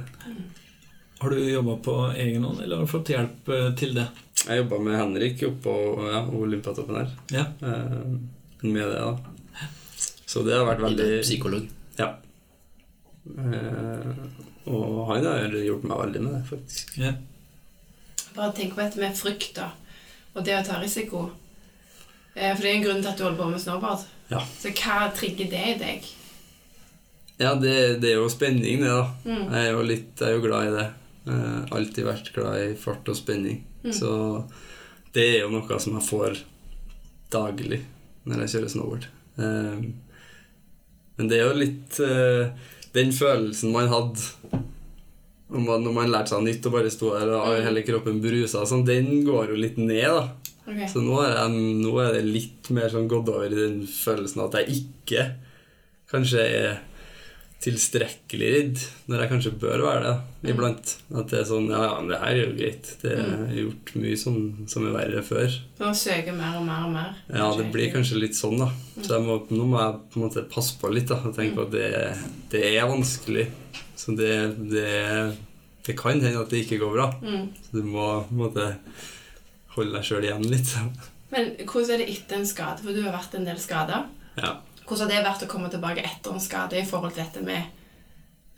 Har 1.21 1.29
du 1.29 1.49
jobba 1.49 1.77
på 1.77 1.93
egen 2.17 2.43
hånd, 2.43 2.61
eller 2.63 2.79
har 2.79 2.87
du 2.87 2.89
fått 2.89 3.11
hjelp 3.13 3.49
eh, 3.53 3.67
til 3.77 3.91
det? 3.93 4.07
Jeg 4.41 4.63
jobba 4.63 4.79
med 4.81 4.95
Henrik 4.97 5.43
oppå 5.45 5.73
ja, 6.09 6.21
Olympiatoppen 6.33 6.97
her. 6.97 7.11
Ja. 7.29 7.43
Eh, 7.61 8.07
med 8.61 8.81
det, 8.81 8.97
da. 8.97 9.67
Så 10.25 10.41
det 10.47 10.55
har 10.57 10.65
vært 10.65 10.81
veldig 10.81 11.09
Psykolog. 11.21 11.67
Ja. 11.99 12.07
Eh, 13.37 14.09
og 14.71 15.03
han 15.11 15.27
har 15.29 15.53
hjulpet 15.53 15.91
meg 15.91 16.01
veldig 16.07 16.23
med 16.25 16.33
det, 16.39 16.41
faktisk. 16.49 16.97
ja. 16.97 17.13
Bare 18.33 18.55
tenk 18.57 18.73
på 18.73 18.81
dette 18.81 19.03
med 19.03 19.13
frykt, 19.19 19.53
da. 19.59 19.69
Og 20.33 20.41
det 20.47 20.57
å 20.57 20.65
ta 20.65 20.81
risiko. 20.81 21.27
Eh, 22.35 22.53
For 22.55 22.61
det 22.63 22.69
er 22.71 22.75
en 22.77 22.83
grunn 22.85 23.01
til 23.03 23.11
at 23.11 23.17
du 23.19 23.23
holder 23.25 23.39
på 23.43 23.49
med 23.51 23.61
snowboard. 23.63 24.05
Ja. 24.31 24.39
Så 24.59 24.71
hva 24.71 24.99
trigger 25.17 25.49
det 25.51 25.63
i 25.73 25.77
deg? 25.81 26.05
Ja, 27.41 27.55
det, 27.57 27.73
det 28.03 28.11
er 28.13 28.19
jo 28.21 28.29
spenning, 28.29 28.83
det, 28.83 28.91
da. 28.91 29.07
Mm. 29.25 29.45
Jeg 29.51 29.65
er 29.67 29.71
jo 29.73 29.81
litt 29.87 30.21
jeg 30.21 30.29
er 30.29 30.35
jo 30.37 30.43
glad 30.45 30.67
i 30.69 30.75
det. 30.77 30.87
Eh, 31.31 31.59
alltid 31.77 32.05
vært 32.07 32.31
glad 32.35 32.59
i 32.61 32.75
fart 32.79 33.09
og 33.11 33.17
spenning. 33.17 33.63
Mm. 33.83 33.91
Så 33.97 34.11
det 35.15 35.25
er 35.33 35.39
jo 35.43 35.49
noe 35.55 35.79
som 35.81 35.97
jeg 35.97 36.07
får 36.07 36.37
daglig 37.33 37.81
når 38.29 38.43
jeg 38.45 38.53
kjører 38.55 38.71
snowboard. 38.75 39.07
Eh, 39.41 39.81
men 41.17 41.27
det 41.29 41.37
er 41.41 41.49
jo 41.49 41.57
litt 41.59 41.97
uh, 42.01 42.47
den 42.95 43.11
følelsen 43.13 43.73
man 43.75 43.89
hadde 43.91 44.61
om 45.51 45.65
man- 45.67 45.83
når 45.83 45.93
man 45.93 46.09
lærte 46.09 46.31
seg 46.31 46.45
nytt 46.45 46.65
og 46.65 46.73
bare 46.77 46.89
sto 46.93 47.11
der 47.11 47.29
og 47.35 47.49
Mm. 47.51 47.63
hele 47.67 47.83
kroppen 47.83 48.21
brusa, 48.23 48.63
sånn, 48.65 48.85
den 48.87 49.23
går 49.27 49.49
jo 49.51 49.55
litt 49.59 49.77
ned, 49.77 50.07
da. 50.07 50.23
Ok. 50.71 50.85
Så 50.93 51.01
nå 51.03 51.17
er, 51.25 51.33
jeg, 51.35 51.65
nå 51.83 51.95
er 52.03 52.13
det 52.17 52.23
litt 52.27 52.69
mer 52.75 52.87
sånn 52.93 53.09
gått 53.11 53.29
over 53.33 53.45
i 53.51 53.55
den 53.57 53.81
følelsen 53.87 54.45
at 54.45 54.55
jeg 54.61 54.79
ikke 54.81 55.27
kanskje 56.11 56.47
er 56.47 56.79
tilstrekkelig 57.61 58.47
redd, 58.55 58.79
når 59.05 59.19
jeg 59.21 59.29
kanskje 59.35 59.51
bør 59.61 59.83
være 59.85 60.01
det 60.07 60.15
Mm. 60.41 60.49
iblant. 60.55 60.93
At 61.13 61.27
det 61.29 61.39
er 61.39 61.43
sånn 61.45 61.67
Ja, 61.69 61.81
ja, 61.83 61.99
men 61.99 62.07
det 62.09 62.17
her 62.17 62.31
er 62.31 62.39
jo 62.47 62.55
greit. 62.57 62.87
Det 63.03 63.11
er 63.13 63.51
gjort 63.53 63.91
mye 64.01 64.17
som, 64.17 64.37
som 64.67 64.87
er 64.87 64.95
verre 64.95 65.21
før. 65.21 65.47
Så 65.77 65.85
man 65.85 65.93
søker 65.93 66.33
mer 66.33 66.57
og 66.57 66.65
mer 66.65 66.87
og 66.87 66.91
mer? 66.95 67.11
Ja, 67.29 67.51
det 67.59 67.67
blir 67.71 67.91
kanskje 67.93 68.17
litt 68.23 68.33
sånn, 68.33 68.57
da. 68.57 68.71
Så 68.97 69.13
jeg 69.13 69.27
må, 69.27 69.37
nå 69.53 69.67
må 69.69 69.77
jeg 69.77 69.99
på 70.09 70.17
en 70.19 70.25
måte 70.25 70.45
passe 70.49 70.73
på 70.81 70.89
litt 70.91 71.07
da, 71.13 71.19
og 71.21 71.35
tenke 71.37 71.53
på 71.59 71.67
at 71.67 71.71
det, 71.75 72.17
det 72.49 72.63
er 72.79 72.89
vanskelig. 72.89 73.45
Så 73.95 74.15
det, 74.17 74.33
det, 74.73 74.89
det 75.85 75.97
kan 76.01 76.17
hende 76.17 76.41
at 76.41 76.49
det 76.49 76.63
ikke 76.65 76.81
går 76.81 76.95
bra. 76.97 77.11
Mm. 77.21 77.45
Så 77.61 77.77
du 77.77 77.83
må 77.85 78.07
på 78.25 78.33
en 78.33 78.41
måte 78.41 78.71
holde 79.75 79.95
deg 79.95 80.07
sjøl 80.07 80.27
igjen 80.27 80.47
litt. 80.51 80.73
Men 81.31 81.53
hvordan 81.63 81.95
er 81.95 82.03
det 82.03 82.09
etter 82.15 82.41
en 82.41 82.49
skade? 82.49 82.83
For 82.83 82.95
du 82.95 83.03
har 83.05 83.15
vært 83.15 83.37
en 83.39 83.47
del 83.47 83.61
skada. 83.61 84.03
Ja. 84.39 84.57
Hvordan 84.87 85.11
har 85.13 85.21
det 85.21 85.29
vært 85.29 85.45
å 85.45 85.51
komme 85.51 85.71
tilbake 85.71 86.03
etter 86.03 86.35
en 86.35 86.43
skade 86.43 86.79
i 86.81 86.87
forhold 86.87 87.15
til 87.15 87.23
dette 87.23 87.43
med 87.45 87.71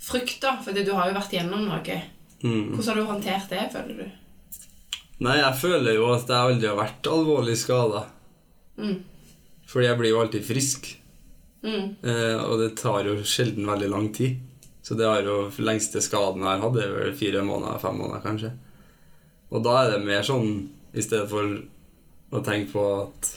frykt? 0.02 0.40
da? 0.42 0.58
For 0.64 0.74
du 0.74 0.94
har 0.96 1.12
jo 1.12 1.18
vært 1.20 1.36
gjennom 1.38 1.68
noe. 1.68 2.02
Mm. 2.44 2.74
Hvordan 2.74 2.90
har 2.90 3.00
du 3.00 3.12
håndtert 3.12 3.54
det, 3.54 3.68
føler 3.74 4.02
du? 4.02 4.60
Nei, 5.24 5.38
jeg 5.40 5.60
føler 5.62 5.96
jo 5.96 6.10
at 6.12 6.28
jeg 6.28 6.50
aldri 6.50 6.68
har 6.68 6.80
vært 6.80 7.08
alvorlig 7.08 7.56
skada. 7.62 8.08
Mm. 8.82 8.98
Fordi 9.70 9.88
jeg 9.88 10.00
blir 10.00 10.12
jo 10.12 10.24
alltid 10.24 10.46
frisk. 10.48 10.90
Mm. 11.64 11.96
Eh, 12.04 12.42
og 12.42 12.58
det 12.60 12.74
tar 12.82 13.08
jo 13.08 13.16
sjelden 13.22 13.70
veldig 13.70 13.92
lang 13.94 14.10
tid. 14.16 14.42
Så 14.84 14.98
det 15.00 15.08
har 15.08 15.24
jo 15.24 15.48
lengste 15.64 16.02
skaden 16.04 16.44
jeg 16.44 16.50
har 16.50 16.64
hatt, 16.66 16.78
er 16.82 16.92
vel 16.92 17.14
fire 17.16 17.44
måneder, 17.48 17.80
fem 17.80 17.96
måneder 18.02 18.24
kanskje. 18.26 18.52
Og 19.54 19.64
da 19.64 19.78
er 19.84 19.94
det 19.94 20.02
mer 20.04 20.26
sånn, 20.28 20.50
i 20.94 21.04
stedet 21.04 21.30
for 21.32 21.56
å 22.34 22.44
tenke 22.46 22.72
på 22.74 22.90
at 22.98 23.32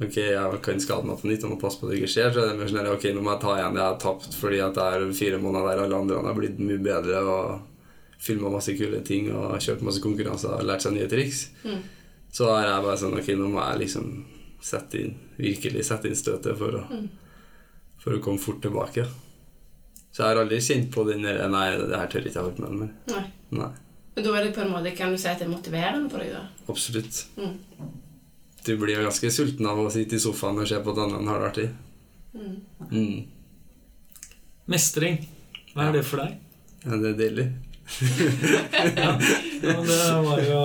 Ok, 0.00 0.14
jeg 0.16 0.58
kan 0.64 0.78
skade 0.80 1.04
meg 1.04 1.18
på 1.20 1.28
nytt 1.28 1.42
og 1.44 1.50
må 1.52 1.56
passe 1.60 1.76
på 1.76 1.84
at 1.84 1.90
det 1.92 1.98
ikke 1.98 2.08
skjer, 2.08 2.30
så 2.32 2.40
er 2.40 2.46
det 2.48 2.56
mer 2.56 2.70
sånn 2.70 2.86
ok, 2.88 3.02
nå 3.12 3.20
må 3.20 3.34
jeg 3.34 3.42
ta 3.42 3.56
igjen 3.58 3.74
det 3.76 3.82
jeg 3.82 3.92
har 3.92 3.98
tapt, 4.00 4.36
fordi 4.40 4.60
at 4.64 4.78
det 4.78 4.84
er 4.88 5.02
fire 5.18 5.40
måneder 5.42 5.66
der 5.68 5.82
alle 5.84 5.98
andre 5.98 6.22
har 6.24 6.38
blitt 6.38 6.62
mye 6.64 6.80
bedre 6.80 7.18
og 7.20 8.20
filma 8.20 8.48
masse 8.54 8.72
kule 8.78 9.02
ting 9.04 9.28
og 9.28 9.58
kjørt 9.60 9.84
masse 9.84 10.00
konkurranser 10.00 10.56
og 10.56 10.64
lært 10.68 10.86
seg 10.86 10.94
nye 10.96 11.08
triks. 11.10 11.42
Mm. 11.68 11.82
Så 12.32 12.48
er 12.48 12.64
jeg 12.64 12.86
bare 12.86 13.00
sånn 13.02 13.18
Ok, 13.18 13.28
nå 13.36 13.50
må 13.52 13.60
jeg 13.60 13.82
liksom 13.82 14.08
sette 14.64 15.02
inn 15.02 15.14
virkelig 15.36 15.84
sette 15.88 16.08
inn 16.08 16.16
støtet 16.16 16.56
for 16.56 16.80
å, 16.80 16.82
for 18.00 18.16
å 18.16 18.22
komme 18.24 18.40
fort 18.40 18.64
tilbake. 18.64 19.04
Så 20.10 20.22
jeg 20.22 20.28
har 20.30 20.40
aldri 20.42 20.64
kjent 20.64 20.90
på 20.94 21.04
den 21.08 21.28
der 21.28 21.44
Nei, 21.52 21.68
det 21.76 21.96
her 21.96 22.08
tør 22.08 22.24
ikke 22.24 22.38
jeg 22.40 22.48
holde 22.48 22.72
med 22.72 22.86
mer. 22.86 22.92
Nei. 23.12 23.24
Nei, 23.60 23.70
Men 24.20 24.26
da 24.28 24.32
er 24.36 24.44
det 24.44 24.52
på 24.52 24.60
en 24.60 24.72
måte, 24.74 24.90
kan 24.92 25.14
du 25.14 25.16
si 25.16 25.28
at 25.30 25.38
det 25.40 25.46
er 25.46 25.48
motiverende 25.48 26.10
for 26.12 26.20
deg, 26.20 26.34
da? 26.36 26.42
absolutt. 26.68 27.22
Mm. 27.40 27.54
Du 28.66 28.74
blir 28.76 28.98
jo 28.98 29.04
ganske 29.06 29.30
sulten 29.32 29.64
av 29.64 29.78
å 29.80 29.86
sitte 29.88 30.18
i 30.18 30.20
sofaen 30.20 30.60
og 30.60 30.68
se 30.68 30.76
på 30.84 30.92
at 30.92 31.00
andre 31.06 31.20
har 31.24 31.40
det 31.40 31.46
artig. 31.48 31.64
Mm. 32.36 32.58
Mm. 32.90 33.22
Mestring. 34.68 35.16
Hva 35.72 35.86
er 35.86 35.96
det 35.96 36.02
for 36.04 36.20
deg? 36.20 36.36
Ja, 36.84 36.98
det 37.00 37.14
er 37.14 37.16
deilig. 37.22 37.46
Ja, 39.00 39.16
det 39.88 40.04
var 40.26 40.44
jo 40.44 40.60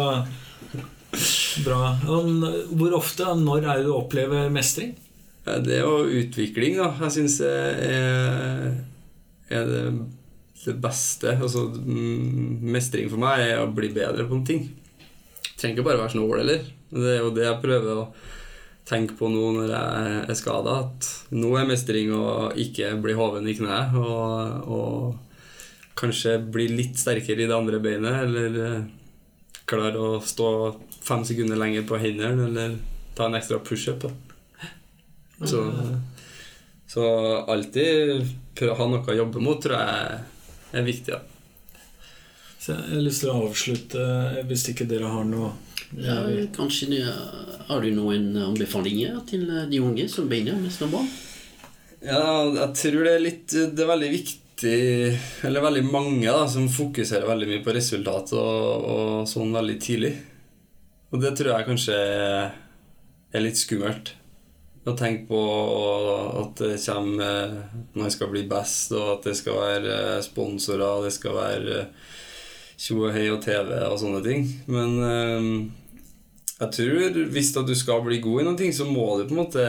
bra. 1.64 1.80
Hvor 2.04 3.00
ofte, 3.00 3.30
og 3.32 3.40
når 3.40 3.70
er 3.70 3.80
det 3.80 3.88
du 3.88 3.94
opplever 3.96 4.52
mestring? 4.52 4.98
Ja, 5.46 5.62
Det 5.64 5.80
er 5.80 5.88
jo 5.88 6.04
utvikling, 6.26 6.76
da. 6.82 6.92
Jeg 7.06 7.16
syns 7.22 7.40
det 7.40 7.56
er, 7.88 8.70
er 9.48 9.72
det, 9.72 9.84
det 10.66 10.76
beste. 10.82 11.36
Altså, 11.38 11.68
mm, 11.70 12.64
mestring 12.76 13.10
for 13.12 13.22
meg 13.22 13.44
er 13.46 13.62
å 13.62 13.72
bli 13.72 13.92
bedre 13.96 14.28
på 14.28 14.40
en 14.40 14.48
ting. 14.48 14.66
Trenger 15.56 15.78
ikke 15.78 15.88
bare 15.90 16.02
være 16.04 16.16
snål 16.16 16.40
heller. 16.42 16.66
Det 16.96 17.12
er 17.12 17.22
jo 17.22 17.36
det 17.36 17.46
jeg 17.48 17.62
prøver 17.64 18.02
å 18.02 18.08
tenke 18.86 19.18
på 19.18 19.30
nå 19.34 19.52
når 19.56 19.72
jeg 19.74 20.18
er 20.26 20.38
skada. 20.38 20.80
At 20.86 21.10
nå 21.36 21.54
er 21.60 21.70
mestring 21.70 22.14
å 22.16 22.52
ikke 22.62 22.94
bli 23.02 23.16
hoven 23.18 23.48
i 23.50 23.56
kneet 23.58 23.96
og, 24.00 24.68
og 24.70 25.96
kanskje 26.00 26.38
bli 26.52 26.68
litt 26.74 27.00
sterkere 27.00 27.46
i 27.46 27.50
det 27.50 27.56
andre 27.56 27.80
beinet, 27.84 28.20
eller 28.26 28.60
eh, 28.66 28.86
klare 29.70 30.02
å 30.02 30.20
stå 30.22 30.50
fem 31.06 31.24
sekunder 31.28 31.60
lenger 31.60 31.88
på 31.88 32.00
hendene, 32.02 32.50
eller 32.50 32.76
ta 33.16 33.30
en 33.30 33.38
ekstra 33.40 33.62
pushup. 33.64 34.04
Så, 35.46 35.62
så 36.88 37.06
alltid 37.52 38.28
prøve 38.56 38.76
å 38.76 38.80
ha 38.80 38.88
noe 38.92 39.12
å 39.12 39.20
jobbe 39.24 39.44
mot, 39.44 39.60
tror 39.64 39.80
jeg 39.80 40.35
er 40.76 40.86
viktig. 40.88 41.16
Ja. 41.16 41.22
Så 42.60 42.74
jeg 42.74 42.96
har 42.96 43.04
lyst 43.06 43.22
til 43.22 43.30
å 43.32 43.38
avslutte, 43.46 44.04
hvis 44.50 44.64
ikke 44.72 44.88
dere 44.90 45.12
har 45.14 45.26
noe 45.30 45.52
Ja, 46.02 46.16
kanskje 46.56 46.88
det, 46.90 47.02
Har 47.68 47.84
du 47.84 47.92
noen 47.94 48.32
anbefalinger 48.42 49.20
til 49.30 49.46
de 49.70 49.80
unge 49.86 50.08
som 50.10 50.28
begynner 50.32 50.58
med 50.60 50.74
snowboard? 50.74 51.06
ja, 52.06 52.24
jeg 52.58 52.72
tror 52.78 53.06
det 53.06 53.14
er 53.16 53.22
litt 53.24 53.54
Det 53.54 53.82
er 53.82 53.88
veldig 53.90 54.10
viktig 54.14 54.74
Eller 55.46 55.64
veldig 55.64 55.84
mange 55.86 56.26
da, 56.26 56.48
som 56.50 56.66
fokuserer 56.70 57.26
veldig 57.30 57.48
mye 57.54 57.64
på 57.66 57.74
resultat 57.78 58.34
og, 58.34 58.90
og 58.96 59.30
sånn 59.30 59.54
veldig 59.54 59.78
tidlig. 59.84 60.14
Og 61.14 61.22
det 61.22 61.36
tror 61.38 61.52
jeg 61.54 61.68
kanskje 61.70 61.98
er 63.36 63.44
litt 63.44 63.60
skummelt. 63.60 64.14
Å 64.86 64.94
tenke 64.94 65.26
på 65.32 65.42
at 66.42 66.60
det 66.62 66.76
kommer 66.84 67.56
Man 67.98 68.12
skal 68.14 68.30
bli 68.30 68.44
best, 68.50 68.94
og 68.94 69.16
at 69.16 69.32
det 69.32 69.38
skal 69.40 69.58
være 69.58 69.96
sponsorer, 70.26 70.86
og 70.86 71.08
det 71.08 71.16
skal 71.16 71.40
være 71.40 71.80
tjo 72.78 73.06
og 73.08 73.16
hei 73.16 73.26
og 73.32 73.42
TV 73.44 73.72
og 73.88 73.98
sånne 74.02 74.22
ting. 74.26 74.46
Men 74.70 74.98
eh, 75.10 75.50
jeg 76.60 76.72
tror 76.78 77.20
hvis 77.34 77.54
du 77.56 77.74
skal 77.78 78.04
bli 78.06 78.22
god 78.24 78.44
i 78.44 78.48
noen 78.48 78.60
ting, 78.60 78.76
så 78.76 78.88
må 78.88 79.08
du 79.18 79.26
på 79.26 79.36
en 79.36 79.42
måte 79.42 79.66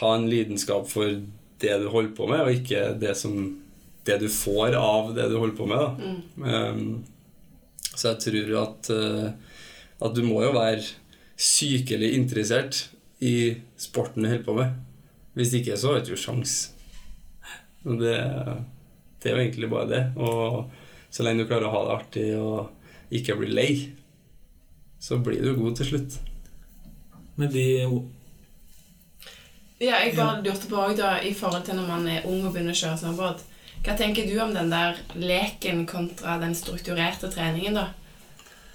ha 0.00 0.14
en 0.14 0.28
lidenskap 0.30 0.88
for 0.90 1.20
det 1.62 1.76
du 1.80 1.88
holder 1.90 2.14
på 2.16 2.28
med, 2.30 2.42
og 2.44 2.58
ikke 2.58 2.88
det 3.00 3.14
som 3.18 3.36
det 4.04 4.18
du 4.20 4.28
får 4.28 4.76
av 4.76 5.14
det 5.16 5.30
du 5.30 5.38
holder 5.38 5.56
på 5.56 5.68
med. 5.70 5.80
Da. 5.80 6.14
Um, 6.44 7.04
så 7.94 8.10
jeg 8.10 8.20
tror 8.26 8.56
at, 8.64 8.90
eh, 8.90 9.28
at 10.04 10.16
du 10.16 10.24
må 10.26 10.42
jo 10.44 10.52
være 10.56 10.82
sykelig 11.40 12.12
interessert 12.18 12.88
i 13.20 13.54
sporten 13.78 14.22
du 14.24 14.28
holder 14.28 14.44
på 14.46 14.54
med. 14.58 14.74
Hvis 15.34 15.54
ikke 15.58 15.76
så 15.78 15.92
har 15.92 16.00
du 16.00 16.12
ikke 16.12 16.20
sjans. 16.24 16.54
Det, 17.84 18.14
det 19.22 19.30
er 19.30 19.34
jo 19.36 19.42
egentlig 19.42 19.70
bare 19.70 19.88
det. 19.90 20.02
Og 20.16 20.70
så 21.14 21.22
lenge 21.26 21.44
du 21.44 21.48
klarer 21.50 21.68
å 21.68 21.74
ha 21.74 21.82
det 21.86 21.94
artig 21.98 22.26
og 22.38 23.14
ikke 23.14 23.36
bli 23.38 23.50
lei, 23.52 23.70
så 24.98 25.18
blir 25.22 25.42
du 25.44 25.54
god 25.58 25.76
til 25.78 25.86
slutt. 25.92 26.20
med 27.36 27.50
de 27.52 27.64
Ja, 29.80 29.98
jeg 30.00 30.14
bare 30.16 30.42
lurte 30.42 30.68
på 30.70 30.76
også 30.78 30.96
da, 31.02 31.16
i 31.20 31.34
forhold 31.34 31.64
til 31.66 31.76
når 31.76 31.88
man 31.90 32.06
er 32.08 32.26
ung 32.30 32.44
og 32.46 32.54
begynner 32.54 32.72
å 32.72 32.78
kjøre 32.78 33.00
snowboard. 33.02 33.42
Hva 33.84 33.96
tenker 33.98 34.24
du 34.24 34.38
om 34.40 34.54
den 34.54 34.70
der 34.72 34.96
leken 35.18 35.82
kontra 35.86 36.38
den 36.40 36.54
strukturerte 36.56 37.28
treningen, 37.28 37.74
da? 37.76 37.88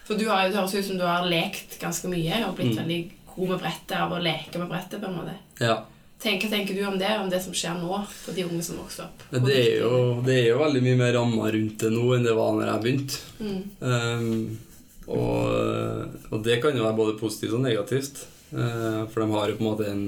For 0.06 0.20
du 0.20 0.28
har, 0.30 0.50
det 0.50 0.58
høres 0.58 0.76
ut 0.76 0.86
som 0.86 1.00
du 1.00 1.06
har 1.08 1.26
lekt 1.30 1.80
ganske 1.82 2.10
mye 2.12 2.44
og 2.48 2.56
blitt 2.58 2.76
Mm. 2.76 2.82
veldig 2.84 3.00
god 3.40 3.56
med 3.56 3.64
brettet 3.64 3.96
av 3.98 4.14
å 4.14 4.20
leke 4.24 4.60
med 4.62 4.70
brettet. 4.72 5.00
på 5.02 5.10
en 5.10 5.18
måte. 5.22 5.36
Ja. 5.64 5.80
Hva 6.20 6.50
tenker 6.52 6.76
du 6.76 6.82
om 6.84 6.98
det, 7.00 7.10
om 7.16 7.30
det 7.32 7.40
som 7.40 7.54
skjer 7.56 7.78
nå 7.80 8.02
for 8.12 8.36
de 8.36 8.44
unge 8.44 8.64
som 8.66 8.80
vokser 8.82 9.06
opp? 9.06 9.22
Det 9.32 9.56
er, 9.56 9.78
jo, 9.80 10.18
det 10.26 10.36
er 10.36 10.48
jo 10.50 10.58
veldig 10.60 10.82
mye 10.84 10.98
mer 11.00 11.14
rammer 11.16 11.54
rundt 11.56 11.80
det 11.80 11.92
nå 11.94 12.08
enn 12.16 12.26
det 12.28 12.34
var 12.36 12.58
når 12.58 12.68
jeg 12.68 12.84
begynte. 12.84 13.22
Mm. 13.40 13.62
Um, 13.80 14.58
og, 15.16 16.26
og 16.28 16.44
det 16.44 16.60
kan 16.62 16.76
jo 16.76 16.84
være 16.84 16.98
både 16.98 17.16
positivt 17.22 17.56
og 17.56 17.64
negativt. 17.64 18.26
Uh, 18.52 19.08
for 19.08 19.24
de 19.24 19.30
har 19.32 19.54
jo 19.54 19.56
på 19.62 19.64
en 19.64 19.70
måte 19.70 19.88
en, 19.88 20.04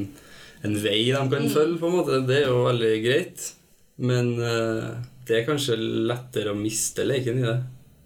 en 0.67 0.75
vei 0.83 0.99
de 1.13 1.23
kan 1.31 1.47
følge, 1.55 1.79
på 1.79 1.87
en 1.87 1.97
måte. 2.01 2.19
Det 2.27 2.41
er 2.41 2.51
jo 2.51 2.65
veldig 2.67 2.91
greit. 3.07 3.47
Men 4.03 4.33
uh, 4.41 4.91
det 5.29 5.37
er 5.37 5.47
kanskje 5.47 5.79
lettere 5.79 6.51
å 6.51 6.59
miste 6.59 7.07
leken 7.07 7.39
i 7.39 7.47
det. 7.47 7.59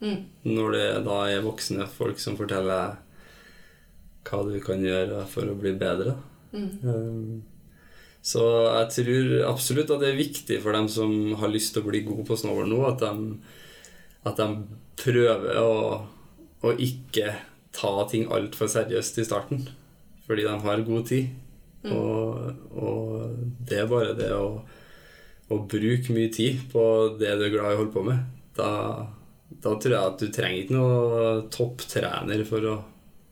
Mm. 0.05 0.21
Når 0.51 0.77
det 0.77 0.88
da 1.09 1.19
er 1.31 1.45
voksne 1.45 1.89
folk 1.89 2.21
som 2.21 2.38
forteller 2.38 2.99
hva 4.25 4.41
du 4.47 4.55
kan 4.63 4.81
gjøre 4.83 5.25
for 5.29 5.49
å 5.49 5.57
bli 5.59 5.75
bedre. 5.79 6.15
Mm. 6.55 6.71
Um, 6.83 7.43
så 8.25 8.41
jeg 8.41 8.91
tror 8.95 9.33
absolutt 9.51 9.91
at 9.93 10.01
det 10.01 10.11
er 10.11 10.17
viktig 10.17 10.57
for 10.63 10.73
dem 10.73 10.88
som 10.89 11.35
har 11.39 11.51
lyst 11.53 11.75
til 11.75 11.83
å 11.83 11.89
bli 11.91 12.01
gode 12.07 12.25
på 12.25 12.38
snowboard 12.39 12.71
nå, 12.71 12.79
at 12.88 13.03
de, 13.03 13.11
at 14.25 14.39
de 14.41 14.47
prøver 14.97 15.59
å, 15.61 15.73
å 16.65 16.73
ikke 16.81 17.35
ta 17.75 17.93
ting 18.09 18.25
altfor 18.33 18.71
seriøst 18.71 19.19
i 19.21 19.27
starten. 19.27 19.67
fordi 20.25 20.47
de 20.47 20.55
har 20.63 20.88
god 20.88 21.05
tid. 21.05 21.27
Og, 21.85 22.55
og 22.73 23.35
det 23.69 23.77
er 23.83 23.91
bare 23.91 24.15
det 24.17 24.31
å, 24.33 24.63
å 25.53 25.59
bruke 25.69 26.15
mye 26.15 26.31
tid 26.33 26.63
på 26.71 26.81
det 27.19 27.35
du 27.38 27.45
er 27.45 27.53
glad 27.53 27.73
i 27.73 27.77
å 27.77 27.81
holde 27.83 27.93
på 27.93 28.05
med. 28.07 28.23
Da, 28.57 28.69
da 29.61 29.75
tror 29.77 29.93
jeg 29.93 30.01
at 30.01 30.23
du 30.23 30.31
trenger 30.33 30.63
ikke 30.63 30.79
noe 30.79 31.27
topptrener 31.53 32.41
for 32.49 32.69
å, 32.71 32.75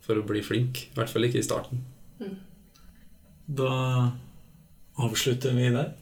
for 0.04 0.20
å 0.20 0.26
bli 0.28 0.44
flink. 0.46 0.86
I 0.92 0.98
hvert 1.00 1.12
fall 1.12 1.28
ikke 1.30 1.40
i 1.42 1.46
starten. 1.46 1.84
Da 3.46 4.12
avslutter 5.04 5.56
vi 5.58 5.70
der. 5.74 5.94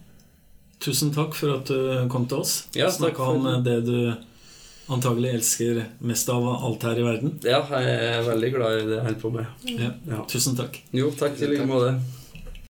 Tusen 0.82 1.14
takk 1.14 1.36
for 1.38 1.60
at 1.60 1.70
du 1.70 2.10
kom 2.10 2.26
til 2.30 2.42
oss. 2.42 2.56
Ja, 2.78 2.90
Snakka 2.90 3.28
om 3.36 3.46
det 3.66 3.78
du 3.86 4.14
antagelig 4.92 5.36
elsker 5.38 5.84
mest 6.04 6.30
av 6.34 6.48
alt 6.52 6.84
her 6.84 7.00
i 7.00 7.06
verden. 7.06 7.36
Ja, 7.46 7.62
jeg 7.80 8.00
er 8.16 8.26
veldig 8.28 8.50
glad 8.56 8.80
i 8.80 8.88
det 8.90 8.98
jeg 8.98 9.06
holder 9.06 9.22
på 9.22 9.32
med. 9.36 9.70
Ja. 9.70 9.92
Ja. 10.10 10.24
Tusen 10.32 10.58
takk. 10.58 10.82
Jo, 10.96 11.12
takk 11.18 11.38
i 11.40 11.52
like 11.54 11.68
måte. 11.70 11.94